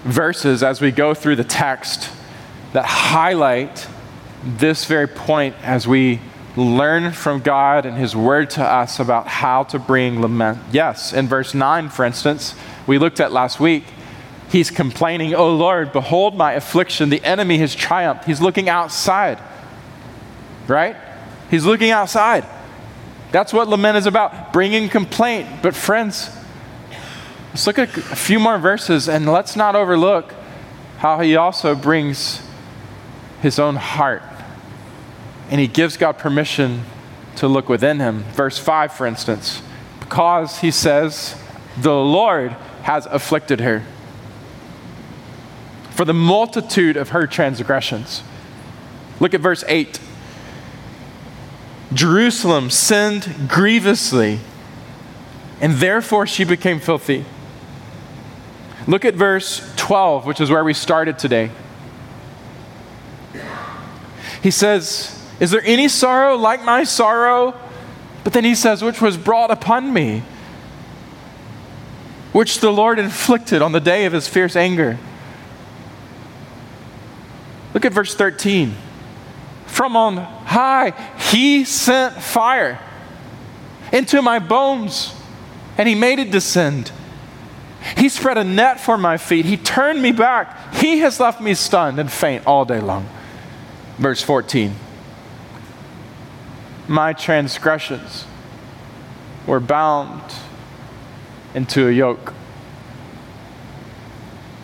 [0.04, 2.12] verses as we go through the text
[2.74, 3.88] that highlight
[4.44, 6.22] this very point as we
[6.56, 10.60] learn from God and His Word to us about how to bring lament.
[10.72, 12.54] Yes, in verse 9, for instance,
[12.86, 13.86] we looked at last week,
[14.52, 17.10] he's complaining, Oh Lord, behold my affliction.
[17.10, 18.26] The enemy has triumphed.
[18.26, 19.40] He's looking outside,
[20.68, 20.96] right?
[21.50, 22.46] He's looking outside.
[23.32, 25.48] That's what lament is about, bringing complaint.
[25.62, 26.30] But, friends,
[27.50, 30.34] let's look at a few more verses and let's not overlook
[30.98, 32.42] how he also brings
[33.42, 34.22] his own heart
[35.50, 36.84] and he gives God permission
[37.38, 38.24] to look within him.
[38.34, 39.62] Verse 5, for instance,
[40.00, 41.36] because he says,
[41.78, 42.52] The Lord
[42.84, 43.84] has afflicted her
[45.92, 48.24] for the multitude of her transgressions.
[49.20, 50.00] Look at verse 8.
[51.94, 54.40] Jerusalem sinned grievously,
[55.60, 57.26] and therefore she became filthy.
[58.88, 61.52] Look at verse 12, which is where we started today.
[64.42, 67.54] He says, is there any sorrow like my sorrow?
[68.24, 70.24] But then he says, which was brought upon me,
[72.32, 74.98] which the Lord inflicted on the day of his fierce anger.
[77.74, 78.76] Look at verse 13.
[79.66, 80.92] From on high,
[81.32, 82.80] he sent fire
[83.94, 85.14] into my bones,
[85.78, 86.92] and he made it descend.
[87.98, 89.46] He spread a net for my feet.
[89.46, 90.76] He turned me back.
[90.76, 93.08] He has left me stunned and faint all day long.
[93.98, 94.76] Verse 14
[96.92, 98.26] my transgressions
[99.48, 100.22] were bound
[101.56, 102.34] into a yoke.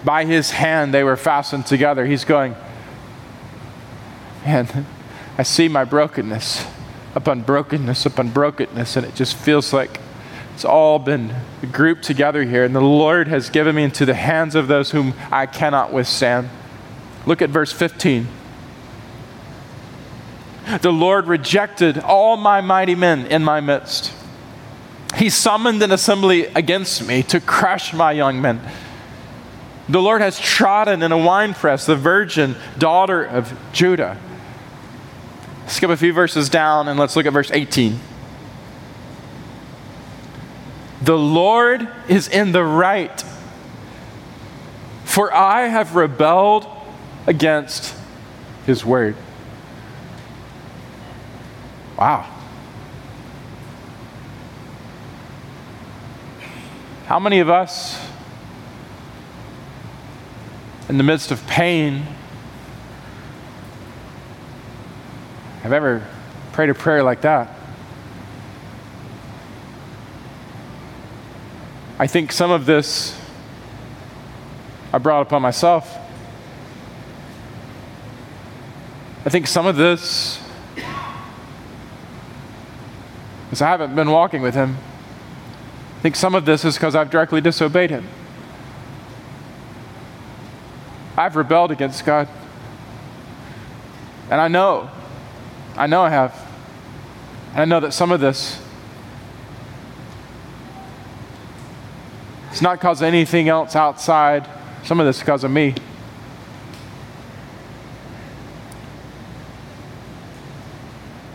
[0.03, 2.05] By his hand they were fastened together.
[2.05, 2.55] He's going,
[4.45, 4.85] Man,
[5.37, 6.65] I see my brokenness
[7.15, 9.99] upon brokenness upon brokenness, and it just feels like
[10.53, 11.35] it's all been
[11.71, 12.63] grouped together here.
[12.63, 16.49] And the Lord has given me into the hands of those whom I cannot withstand.
[17.25, 18.27] Look at verse 15.
[20.81, 24.13] The Lord rejected all my mighty men in my midst.
[25.15, 28.61] He summoned an assembly against me to crush my young men.
[29.89, 34.17] The Lord has trodden in a winepress the virgin daughter of Judah.
[35.67, 37.99] Skip a few verses down and let's look at verse 18.
[41.01, 43.23] The Lord is in the right.
[45.05, 46.67] For I have rebelled
[47.25, 47.95] against
[48.65, 49.15] his word.
[51.97, 52.29] Wow.
[57.05, 58.05] How many of us,
[60.89, 62.05] in the midst of pain,
[65.67, 66.01] have ever
[66.53, 67.53] prayed a prayer like that?
[71.99, 73.19] I think some of this
[74.93, 75.97] I brought upon myself.
[79.25, 80.39] I think some of this
[83.51, 84.77] is I haven't been walking with Him.
[85.97, 88.07] I think some of this is because I've directly disobeyed Him.
[91.17, 92.29] I've rebelled against God.
[94.29, 94.89] And I know,
[95.77, 96.35] I know I have.
[97.51, 98.61] And I know that some of this
[102.57, 104.49] it's not because of anything else outside,
[104.83, 105.75] some of this is because of me.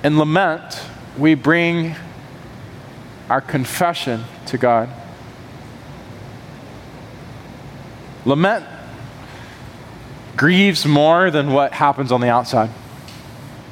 [0.03, 0.83] In lament,
[1.17, 1.95] we bring
[3.31, 4.89] our confession to God.
[8.25, 8.67] Lament
[10.37, 12.71] grieves more than what happens on the outside.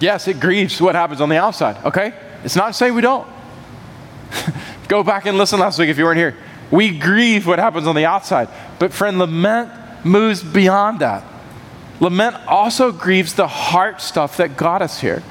[0.00, 2.14] Yes, it grieves what happens on the outside, okay?
[2.42, 3.28] It's not to say we don't.
[4.88, 6.36] Go back and listen last week if you weren't here.
[6.70, 8.48] We grieve what happens on the outside.
[8.78, 9.70] But, friend, lament
[10.04, 11.24] moves beyond that.
[12.00, 15.22] Lament also grieves the heart stuff that got us here.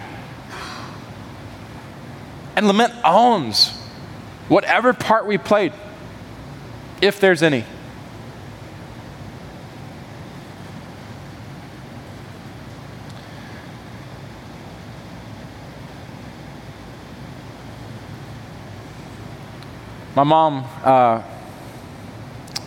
[2.55, 3.71] And lament owns
[4.49, 5.73] whatever part we played,
[7.01, 7.63] if there's any.
[20.19, 21.21] My mom, uh,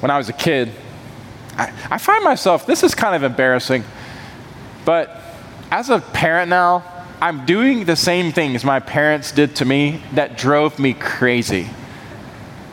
[0.00, 0.72] when I was a kid,
[1.55, 3.84] I, I find myself, this is kind of embarrassing,
[4.86, 5.20] but
[5.70, 6.82] as a parent now,
[7.20, 11.68] I'm doing the same things my parents did to me that drove me crazy.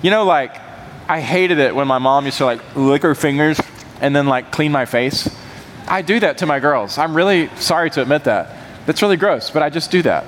[0.02, 0.56] You know, like,
[1.10, 3.60] I hated it when my mom used to like lick her fingers
[4.00, 5.30] and then like clean my face.
[5.90, 6.98] I do that to my girls.
[6.98, 8.56] I'm really sorry to admit that.
[8.86, 10.24] That's really gross, but I just do that.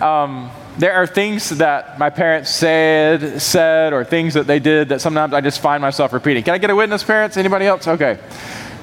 [0.00, 5.00] Um, there are things that my parents said, said, or things that they did that
[5.00, 6.42] sometimes I just find myself repeating.
[6.42, 7.36] Can I get a witness, parents?
[7.36, 7.86] Anybody else?
[7.86, 8.18] Okay.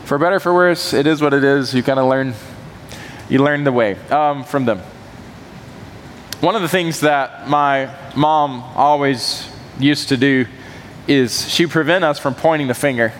[0.05, 1.73] For better, for worse, it is what it is.
[1.73, 2.33] You kind of learn
[3.31, 4.79] you learn the way um, from them.
[6.41, 10.47] One of the things that my mom always used to do
[11.07, 13.13] is she prevent us from pointing the finger.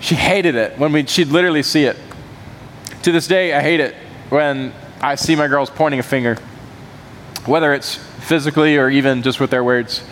[0.00, 1.98] She hated it when we, she'd literally see it.
[3.02, 3.94] To this day, I hate it
[4.30, 4.72] when
[5.02, 6.38] I see my girls pointing a finger,
[7.46, 10.04] whether it's physically or even just with their words.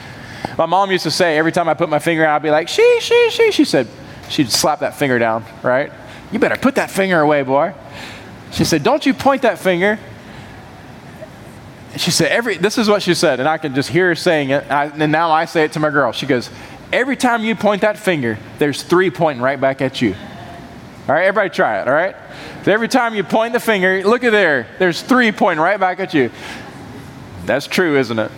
[0.57, 2.69] My mom used to say every time I put my finger out, I'd be like,
[2.69, 3.51] she, she, she.
[3.51, 3.89] She said,
[4.29, 5.93] she'd slap that finger down, right?
[6.33, 7.75] You better put that finger away, boy.
[8.53, 9.99] She said, Don't you point that finger.
[11.97, 14.51] She said, every, this is what she said, and I can just hear her saying
[14.51, 16.11] it, and, I, and now I say it to my girl.
[16.11, 16.51] She goes,
[16.93, 20.15] Every time you point that finger, there's three pointing right back at you.
[21.07, 22.17] All right, everybody try it, all right?
[22.67, 26.15] Every time you point the finger, look at there, there's three pointing right back at
[26.15, 26.31] you.
[27.47, 28.31] That's true, isn't it?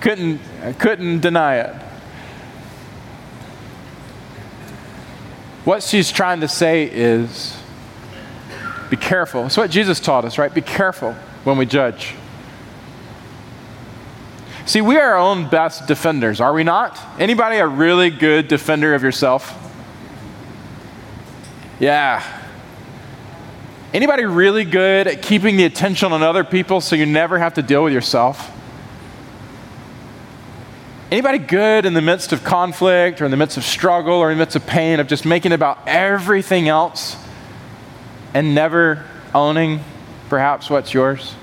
[0.00, 0.40] Couldn't,
[0.78, 1.74] couldn't deny it.
[5.64, 7.56] What she's trying to say is
[8.88, 9.42] be careful.
[9.42, 10.52] That's what Jesus taught us, right?
[10.52, 11.12] Be careful
[11.44, 12.14] when we judge.
[14.66, 16.98] See, we are our own best defenders, are we not?
[17.18, 19.56] Anybody a really good defender of yourself?
[21.78, 22.39] Yeah.
[23.92, 27.62] Anybody really good at keeping the attention on other people so you never have to
[27.62, 28.50] deal with yourself?
[31.10, 34.38] Anybody good in the midst of conflict or in the midst of struggle or in
[34.38, 37.16] the midst of pain of just making about everything else
[38.32, 39.80] and never owning
[40.28, 41.34] perhaps what's yours?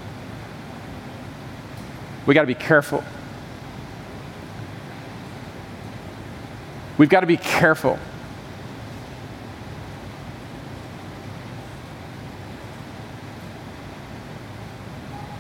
[2.26, 3.04] We got to be careful.
[6.98, 8.00] We've got to be careful.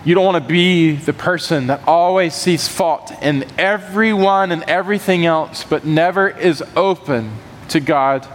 [0.07, 5.25] You don't want to be the person that always sees fault in everyone and everything
[5.25, 7.33] else, but never is open
[7.67, 8.25] to God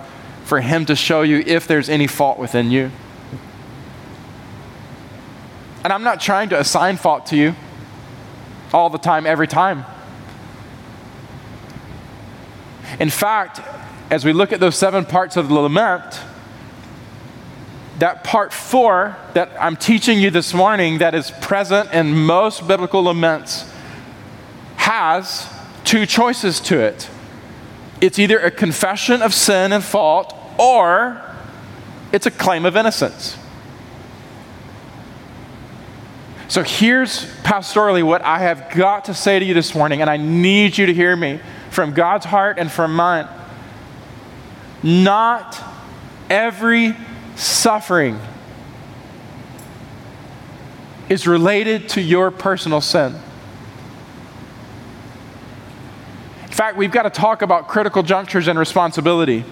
[0.45, 2.91] for Him to show you if there's any fault within you.
[5.83, 7.55] And I'm not trying to assign fault to you
[8.75, 9.87] all the time, every time.
[13.01, 13.63] In fact,
[14.11, 16.21] as we look at those seven parts of the lament,
[18.03, 23.05] that part four that I'm teaching you this morning, that is present in most biblical
[23.05, 23.65] laments,
[24.75, 25.49] has
[25.85, 27.09] two choices to it
[28.01, 31.23] it's either a confession of sin and fault, or
[32.11, 33.39] it's a claim of innocence.
[36.49, 40.17] So here's pastorally what I have got to say to you this morning, and I
[40.17, 41.39] need you to hear me
[41.71, 43.29] from God's heart and from mine.
[44.83, 45.57] Not
[46.29, 46.97] every
[47.43, 48.19] suffering
[51.09, 53.15] is related to your personal sin.
[56.45, 59.45] In fact, we've got to talk about critical junctures and responsibility.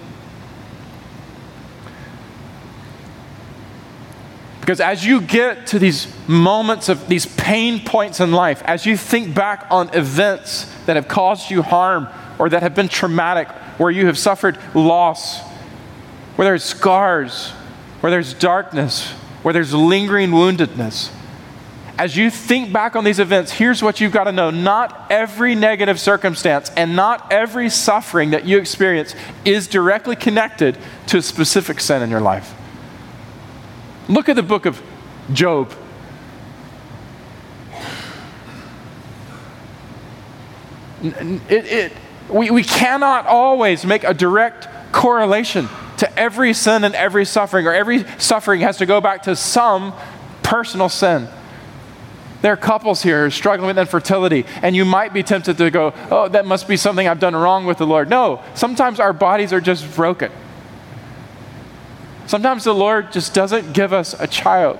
[4.61, 8.95] Because as you get to these moments of these pain points in life, as you
[8.95, 12.07] think back on events that have caused you harm
[12.39, 15.41] or that have been traumatic, where you have suffered loss,
[16.35, 17.51] where there's scars,
[18.01, 19.11] where there's darkness,
[19.43, 21.11] where there's lingering woundedness,
[22.01, 24.49] as you think back on these events, here's what you've got to know.
[24.49, 29.13] Not every negative circumstance and not every suffering that you experience
[29.45, 32.55] is directly connected to a specific sin in your life.
[34.07, 34.81] Look at the book of
[35.31, 35.71] Job.
[41.03, 41.93] It, it,
[42.29, 45.69] we, we cannot always make a direct correlation
[46.01, 49.93] to every sin and every suffering, or every suffering has to go back to some
[50.41, 51.27] personal sin.
[52.41, 56.27] There are couples here struggling with infertility, and you might be tempted to go, Oh,
[56.27, 58.09] that must be something I've done wrong with the Lord.
[58.09, 60.31] No, sometimes our bodies are just broken.
[62.25, 64.79] Sometimes the Lord just doesn't give us a child.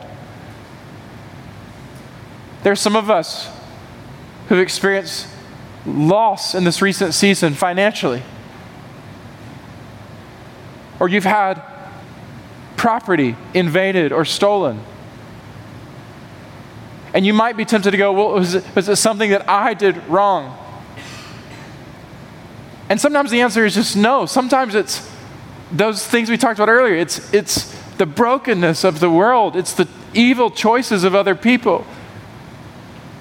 [2.63, 3.47] There's some of us
[4.47, 5.27] who've experienced
[5.85, 8.23] loss in this recent season financially.
[11.01, 11.63] Or you've had
[12.77, 14.79] property invaded or stolen.
[17.11, 19.73] And you might be tempted to go, well, was it, was it something that I
[19.73, 20.55] did wrong?
[22.87, 24.27] And sometimes the answer is just no.
[24.27, 25.09] Sometimes it's
[25.71, 26.93] those things we talked about earlier.
[26.93, 31.83] It's, it's the brokenness of the world, it's the evil choices of other people.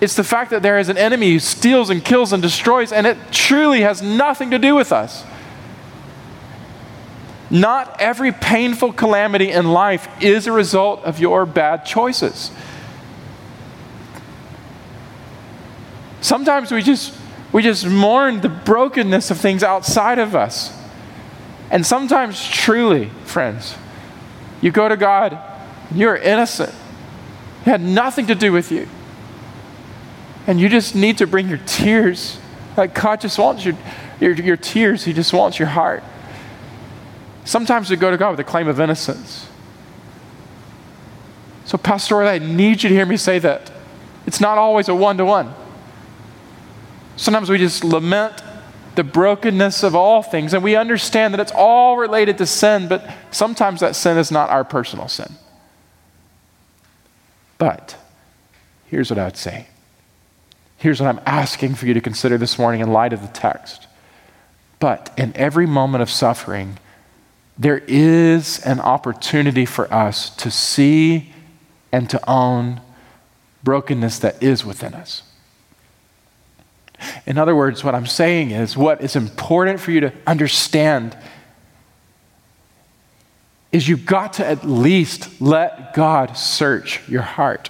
[0.03, 3.07] It's the fact that there is an enemy who steals and kills and destroys, and
[3.07, 5.24] it truly has nothing to do with us.
[7.51, 12.53] Not every painful calamity in life is a result of your bad choices.
[16.20, 17.14] Sometimes we just
[17.53, 20.76] we just mourn the brokenness of things outside of us.
[21.70, 23.74] And sometimes, truly, friends,
[24.61, 25.38] you go to God,
[25.92, 26.74] you're innocent.
[27.62, 28.88] It had nothing to do with you.
[30.46, 32.38] And you just need to bring your tears.
[32.76, 33.76] Like God just wants your,
[34.20, 36.03] your, your tears, He just wants your heart.
[37.45, 39.49] Sometimes we go to God with a claim of innocence.
[41.64, 43.70] So, Pastor, I need you to hear me say that.
[44.26, 45.55] It's not always a one to one.
[47.16, 48.43] Sometimes we just lament
[48.97, 53.09] the brokenness of all things, and we understand that it's all related to sin, but
[53.30, 55.32] sometimes that sin is not our personal sin.
[57.57, 57.97] But
[58.86, 59.68] here's what I would say.
[60.76, 63.86] Here's what I'm asking for you to consider this morning in light of the text.
[64.78, 66.78] But in every moment of suffering,
[67.61, 71.31] there is an opportunity for us to see
[71.93, 72.81] and to own
[73.63, 75.23] brokenness that is within us.
[77.27, 81.15] In other words, what I'm saying is what is important for you to understand
[83.73, 87.69] is you've got to at least let God search your heart.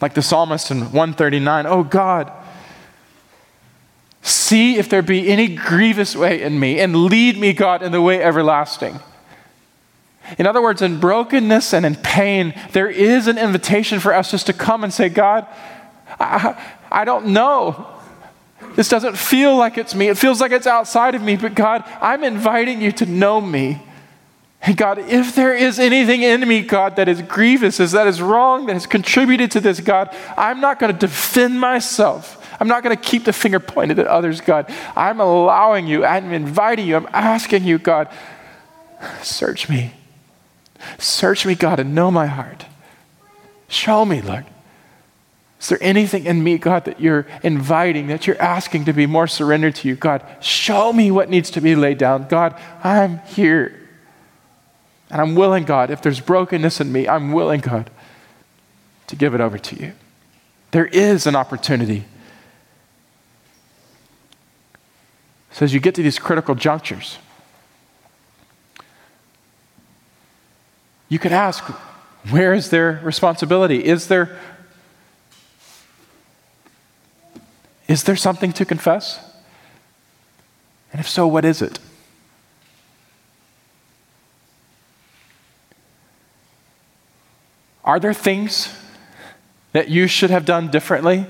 [0.00, 2.30] Like the psalmist in 139, oh God,
[4.26, 8.02] see if there be any grievous way in me and lead me, God, in the
[8.02, 9.00] way everlasting.
[10.38, 14.46] In other words, in brokenness and in pain, there is an invitation for us just
[14.46, 15.46] to come and say, God,
[16.18, 16.60] I,
[16.90, 17.86] I don't know.
[18.74, 20.08] This doesn't feel like it's me.
[20.08, 21.36] It feels like it's outside of me.
[21.36, 23.80] But God, I'm inviting you to know me.
[24.62, 28.66] And God, if there is anything in me, God, that is grievous, that is wrong,
[28.66, 32.35] that has contributed to this, God, I'm not going to defend myself.
[32.58, 34.72] I'm not going to keep the finger pointed at others, God.
[34.94, 38.08] I'm allowing you, I'm inviting you, I'm asking you, God,
[39.22, 39.92] search me.
[40.98, 42.66] Search me, God, and know my heart.
[43.68, 44.46] Show me, Lord.
[45.60, 49.26] Is there anything in me, God, that you're inviting, that you're asking to be more
[49.26, 49.96] surrendered to you?
[49.96, 52.28] God, show me what needs to be laid down.
[52.28, 53.88] God, I'm here.
[55.10, 57.90] And I'm willing, God, if there's brokenness in me, I'm willing, God,
[59.06, 59.92] to give it over to you.
[60.72, 62.04] There is an opportunity.
[65.56, 67.16] So as you get to these critical junctures,
[71.08, 71.64] you could ask,
[72.28, 73.82] where is their responsibility?
[73.82, 74.38] Is there
[77.88, 79.18] Is there something to confess?
[80.92, 81.78] And if so, what is it?
[87.82, 88.76] Are there things
[89.72, 91.24] that you should have done differently?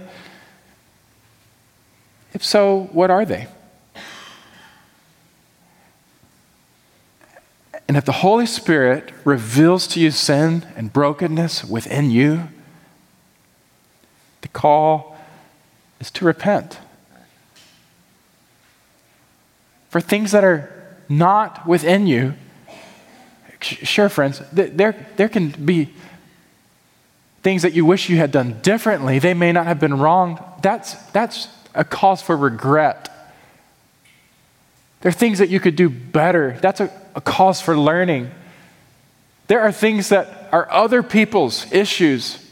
[2.34, 3.46] If so, what are they?
[7.88, 12.48] And if the Holy Spirit reveals to you sin and brokenness within you,
[14.40, 15.16] the call
[16.00, 16.78] is to repent.
[19.88, 20.72] For things that are
[21.08, 22.34] not within you,
[23.60, 25.90] sure, friends, there, there can be
[27.42, 29.20] things that you wish you had done differently.
[29.20, 30.42] They may not have been wrong.
[30.62, 33.08] That's, that's a cause for regret.
[35.06, 36.58] There are things that you could do better.
[36.60, 38.28] That's a, a cause for learning.
[39.46, 42.44] There are things that are other people's issues.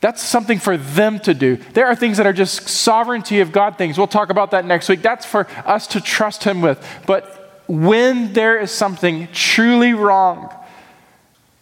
[0.00, 1.56] That's something for them to do.
[1.74, 3.98] There are things that are just sovereignty of God things.
[3.98, 5.02] We'll talk about that next week.
[5.02, 6.82] That's for us to trust Him with.
[7.06, 10.50] But when there is something truly wrong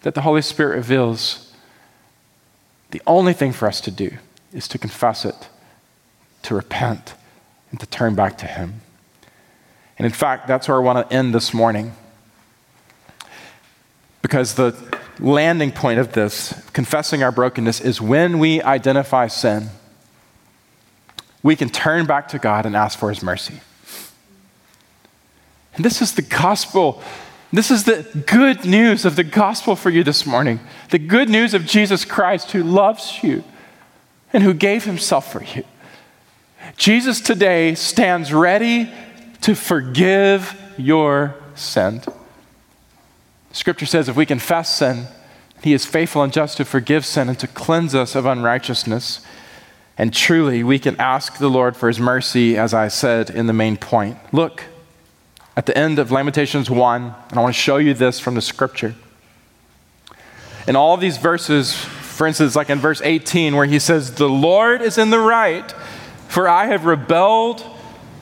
[0.02, 1.52] that the Holy Spirit reveals,
[2.92, 4.12] the only thing for us to do
[4.52, 5.48] is to confess it,
[6.42, 7.14] to repent,
[7.72, 8.82] and to turn back to Him.
[9.98, 11.92] And in fact, that's where I want to end this morning.
[14.22, 14.74] Because the
[15.18, 19.68] landing point of this, confessing our brokenness, is when we identify sin,
[21.42, 23.60] we can turn back to God and ask for His mercy.
[25.74, 27.02] And this is the gospel.
[27.52, 30.60] This is the good news of the gospel for you this morning.
[30.90, 33.44] The good news of Jesus Christ who loves you
[34.32, 35.64] and who gave Himself for you.
[36.76, 38.90] Jesus today stands ready
[39.44, 42.00] to forgive your sin.
[43.52, 45.06] Scripture says if we confess sin,
[45.62, 49.20] he is faithful and just to forgive sin and to cleanse us of unrighteousness.
[49.98, 53.52] And truly, we can ask the Lord for his mercy, as I said in the
[53.52, 54.16] main point.
[54.32, 54.64] Look
[55.58, 58.40] at the end of Lamentations 1, and I want to show you this from the
[58.40, 58.94] scripture.
[60.66, 64.80] In all these verses, for instance, like in verse 18, where he says, The Lord
[64.80, 65.70] is in the right,
[66.28, 67.73] for I have rebelled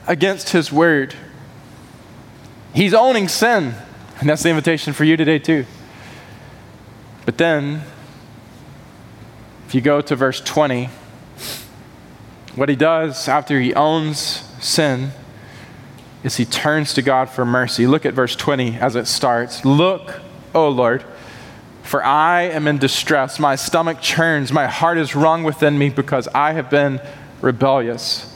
[0.07, 1.15] against his word.
[2.73, 3.75] He's owning sin.
[4.19, 5.65] And that's the invitation for you today, too.
[7.25, 7.81] But then,
[9.67, 10.89] if you go to verse 20,
[12.55, 14.17] what he does after he owns
[14.61, 15.11] sin
[16.23, 17.87] is he turns to God for mercy.
[17.87, 19.65] Look at verse 20 as it starts.
[19.65, 20.21] Look,
[20.53, 21.03] O Lord,
[21.81, 23.39] for I am in distress.
[23.39, 24.51] My stomach churns.
[24.51, 27.01] My heart is wrung within me because I have been
[27.41, 28.32] rebellious.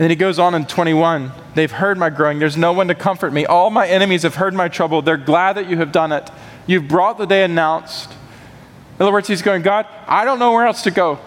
[0.00, 2.38] Then he goes on in 21 They've heard my groaning.
[2.38, 3.44] There's no one to comfort me.
[3.44, 5.02] All my enemies have heard my trouble.
[5.02, 6.30] They're glad that you have done it.
[6.66, 8.10] You've brought the day announced.
[8.10, 11.18] In other words, he's going, God, I don't know where else to go.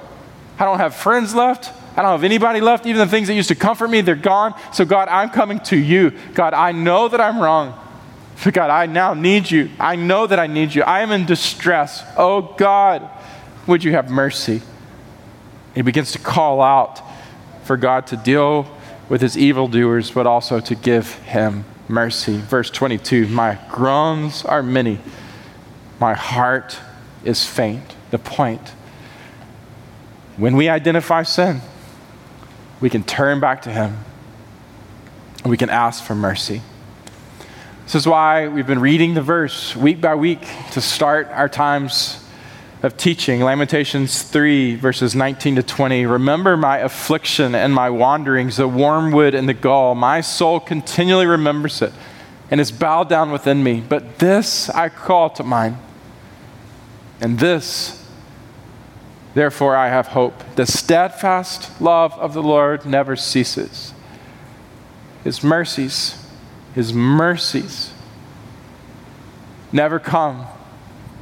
[0.58, 1.72] I don't have friends left.
[1.96, 2.88] I don't have anybody left.
[2.88, 4.56] Even the things that used to comfort me, they're gone.
[4.72, 6.12] So, God, I'm coming to you.
[6.34, 7.80] God, I know that I'm wrong.
[8.44, 9.70] But, God, I now need you.
[9.80, 10.82] I know that I need you.
[10.82, 12.04] I am in distress.
[12.18, 13.08] Oh, God,
[13.68, 14.62] would you have mercy?
[15.76, 17.13] He begins to call out
[17.64, 18.68] for God to deal
[19.10, 22.38] with his evildoers, but also to give him mercy.
[22.38, 25.00] Verse 22 My groans are many,
[26.00, 26.78] my heart
[27.24, 27.96] is faint.
[28.12, 28.70] The point.
[30.38, 31.62] When we identify sin,
[32.80, 33.98] we can turn back to him
[35.44, 36.62] and we can ask for mercy.
[37.84, 42.23] This is why we've been reading the verse week by week to start our times
[42.84, 46.06] of teaching, Lamentations 3, verses 19 to 20.
[46.06, 49.96] Remember my affliction and my wanderings, the wormwood and the gall.
[49.96, 51.94] My soul continually remembers it
[52.52, 53.80] and is bowed down within me.
[53.80, 55.78] But this I call to mind,
[57.22, 58.06] and this,
[59.34, 60.56] therefore, I have hope.
[60.56, 63.94] The steadfast love of the Lord never ceases.
[65.24, 66.22] His mercies,
[66.76, 67.94] His mercies
[69.72, 70.48] never come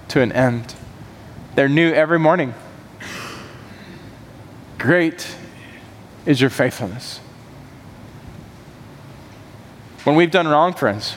[0.08, 0.74] to an end.
[1.56, 2.54] They're new every morning.
[4.78, 5.36] Great
[6.26, 7.20] is your faithfulness.
[10.04, 11.14] When we've done wrong, friends,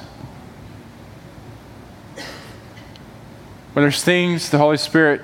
[3.73, 5.23] when there's things the Holy Spirit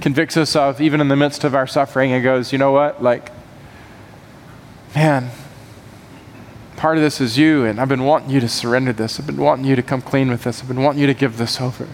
[0.00, 3.02] convicts us of, even in the midst of our suffering, and goes, you know what?
[3.02, 3.30] Like,
[4.94, 5.30] man,
[6.76, 9.18] part of this is you, and I've been wanting you to surrender this.
[9.20, 10.62] I've been wanting you to come clean with this.
[10.62, 11.88] I've been wanting you to give this over.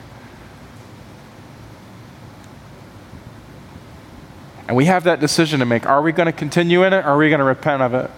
[4.68, 5.86] And we have that decision to make.
[5.86, 8.10] Are we going to continue in it or are we going to repent of it?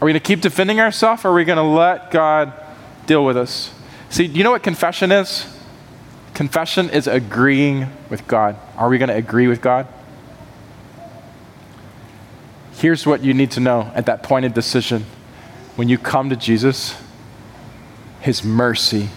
[0.00, 2.52] Are we going to keep defending ourselves or are we going to let God
[3.06, 3.74] deal with us?
[4.08, 5.46] See, do you know what confession is?
[6.32, 8.56] Confession is agreeing with God.
[8.76, 9.86] Are we going to agree with God?
[12.72, 15.04] Here's what you need to know at that point of decision.
[15.76, 16.96] When you come to Jesus,
[18.20, 19.10] His mercy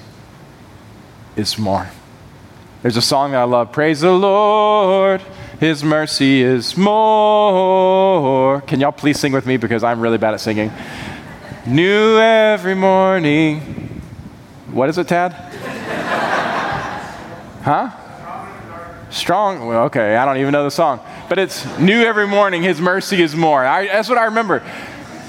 [1.37, 1.89] is more.
[2.83, 5.21] There's a song that I love Praise the Lord,
[5.61, 8.59] His mercy is more.
[8.59, 10.69] Can y'all please sing with me because I'm really bad at singing?
[11.65, 14.01] New every morning.
[14.69, 15.31] What is it, Tad?
[17.63, 17.89] huh?
[19.09, 19.65] Strong?
[19.65, 20.99] Well, okay, I don't even know the song.
[21.29, 23.65] But it's new every morning, His mercy is more.
[23.65, 24.59] I, that's what I remember.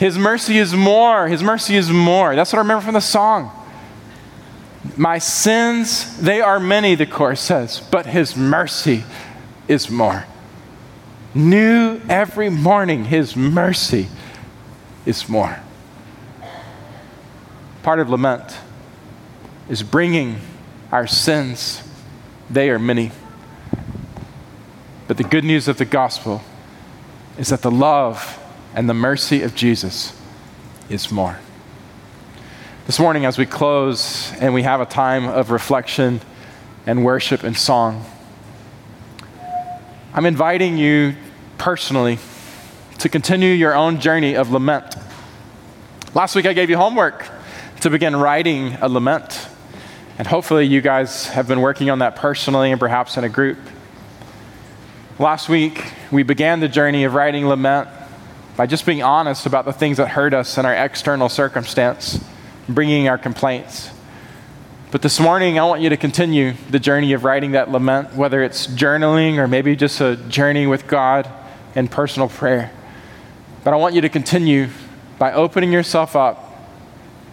[0.01, 1.29] His mercy is more.
[1.29, 2.35] His mercy is more.
[2.35, 3.53] That's what I remember from the song.
[4.97, 9.05] My sins, they are many, the chorus says, but His mercy
[9.67, 10.25] is more.
[11.35, 14.09] New every morning, His mercy
[15.05, 15.59] is more.
[17.83, 18.57] Part of lament
[19.69, 20.39] is bringing
[20.93, 21.83] our sins,
[22.49, 23.11] they are many.
[25.09, 26.43] But the good news of the gospel
[27.37, 28.39] is that the love
[28.75, 30.19] and the mercy of Jesus
[30.89, 31.39] is more.
[32.87, 36.20] This morning, as we close and we have a time of reflection
[36.85, 38.05] and worship and song,
[40.12, 41.14] I'm inviting you
[41.57, 42.18] personally
[42.99, 44.97] to continue your own journey of lament.
[46.12, 47.26] Last week, I gave you homework
[47.80, 49.49] to begin writing a lament.
[50.18, 53.57] And hopefully, you guys have been working on that personally and perhaps in a group.
[55.18, 57.89] Last week, we began the journey of writing lament
[58.59, 62.22] by just being honest about the things that hurt us in our external circumstance,
[62.69, 63.91] bringing our complaints.
[64.91, 68.43] But this morning, I want you to continue the journey of writing that lament, whether
[68.43, 71.29] it's journaling or maybe just a journey with God
[71.75, 72.71] in personal prayer.
[73.65, 74.69] But I want you to continue
[75.19, 76.45] by opening yourself up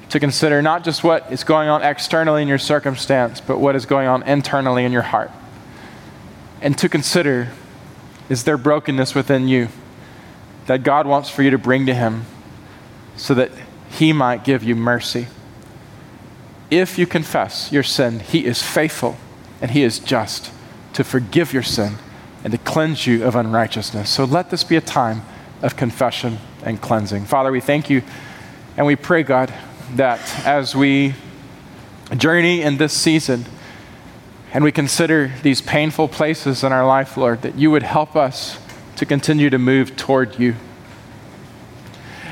[0.10, 3.86] to consider not just what is going on externally in your circumstance, but what is
[3.86, 5.32] going on internally in your heart.
[6.62, 7.50] And to consider
[8.28, 9.68] is there brokenness within you
[10.66, 12.24] that God wants for you to bring to Him
[13.18, 13.52] so that
[14.02, 15.28] He might give you mercy.
[16.72, 19.16] If you confess your sin, He is faithful
[19.62, 20.52] and He is just
[20.94, 21.98] to forgive your sin
[22.44, 24.10] and to cleanse you of unrighteousness.
[24.10, 25.22] So let this be a time
[25.62, 27.26] of confession and cleansing.
[27.26, 28.02] Father, we thank you
[28.76, 29.54] and we pray, God,
[29.94, 31.14] that as we
[32.18, 33.46] journey in this season
[34.52, 38.58] and we consider these painful places in our life, Lord, that you would help us
[38.96, 40.56] to continue to move toward you.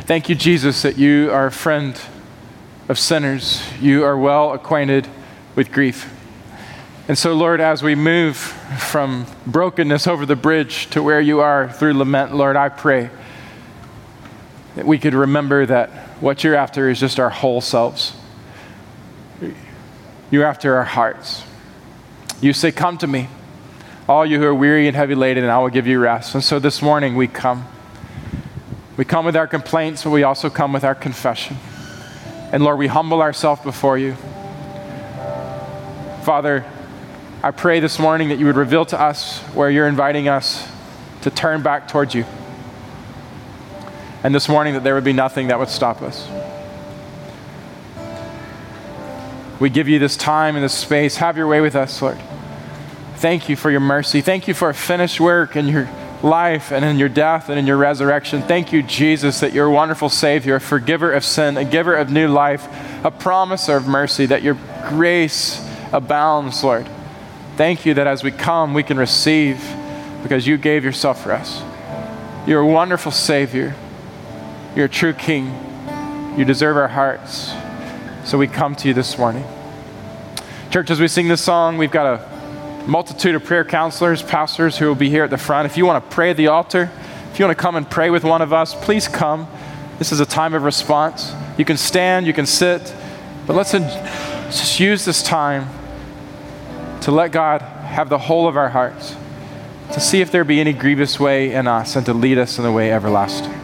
[0.09, 1.95] Thank you, Jesus, that you are a friend
[2.87, 3.61] of sinners.
[3.79, 5.07] You are well acquainted
[5.53, 6.11] with grief.
[7.07, 11.71] And so, Lord, as we move from brokenness over the bridge to where you are
[11.71, 13.11] through lament, Lord, I pray
[14.75, 18.13] that we could remember that what you're after is just our whole selves.
[20.31, 21.43] You're after our hearts.
[22.41, 23.27] You say, Come to me,
[24.07, 26.33] all you who are weary and heavy laden, and I will give you rest.
[26.33, 27.67] And so this morning we come.
[28.99, 31.55] We come with our complaints, but we also come with our confession.
[32.51, 34.15] And Lord, we humble ourselves before you.
[36.23, 36.65] Father,
[37.41, 40.67] I pray this morning that you would reveal to us where you're inviting us
[41.21, 42.25] to turn back towards you.
[44.21, 46.27] And this morning, that there would be nothing that would stop us.
[49.61, 51.15] We give you this time and this space.
[51.15, 52.19] Have your way with us, Lord.
[53.15, 54.19] Thank you for your mercy.
[54.19, 55.85] Thank you for a finished work and your
[56.21, 58.41] life and in your death and in your resurrection.
[58.41, 62.09] Thank you, Jesus, that you're a wonderful Savior, a forgiver of sin, a giver of
[62.09, 62.67] new life,
[63.05, 64.57] a promiser of mercy, that your
[64.89, 66.87] grace abounds, Lord.
[67.55, 69.57] Thank you that as we come, we can receive
[70.23, 71.61] because you gave yourself for us.
[72.45, 73.75] You're a wonderful Savior.
[74.75, 75.53] You're a true King.
[76.37, 77.51] You deserve our hearts.
[78.23, 79.43] So we come to you this morning.
[80.69, 82.28] Church, as we sing this song, we've got a
[82.89, 85.65] multitude of prayer counselors, pastors who will be here at the front.
[85.65, 86.91] If you want to pray at the altar,
[87.31, 89.47] if you want to come and pray with one of us, please come.
[89.99, 91.33] This is a time of response.
[91.57, 92.93] You can stand, you can sit,
[93.45, 95.69] but let's just use this time
[97.01, 99.15] to let God have the whole of our hearts,
[99.93, 102.63] to see if there be any grievous way in us, and to lead us in
[102.63, 103.58] the way everlasting.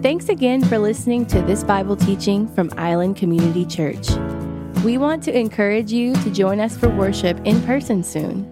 [0.00, 4.08] Thanks again for listening to this Bible teaching from Island Community Church.
[4.84, 8.48] We want to encourage you to join us for worship in person soon.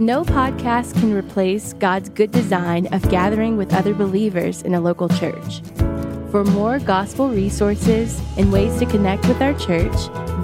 [0.00, 5.08] No podcast can replace God's good design of gathering with other believers in a local
[5.08, 5.60] church.
[6.32, 9.94] For more gospel resources and ways to connect with our church,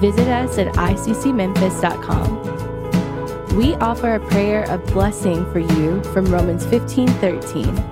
[0.01, 3.57] visit us at iccmemphis.com.
[3.57, 7.92] We offer a prayer of blessing for you from Romans 15 13.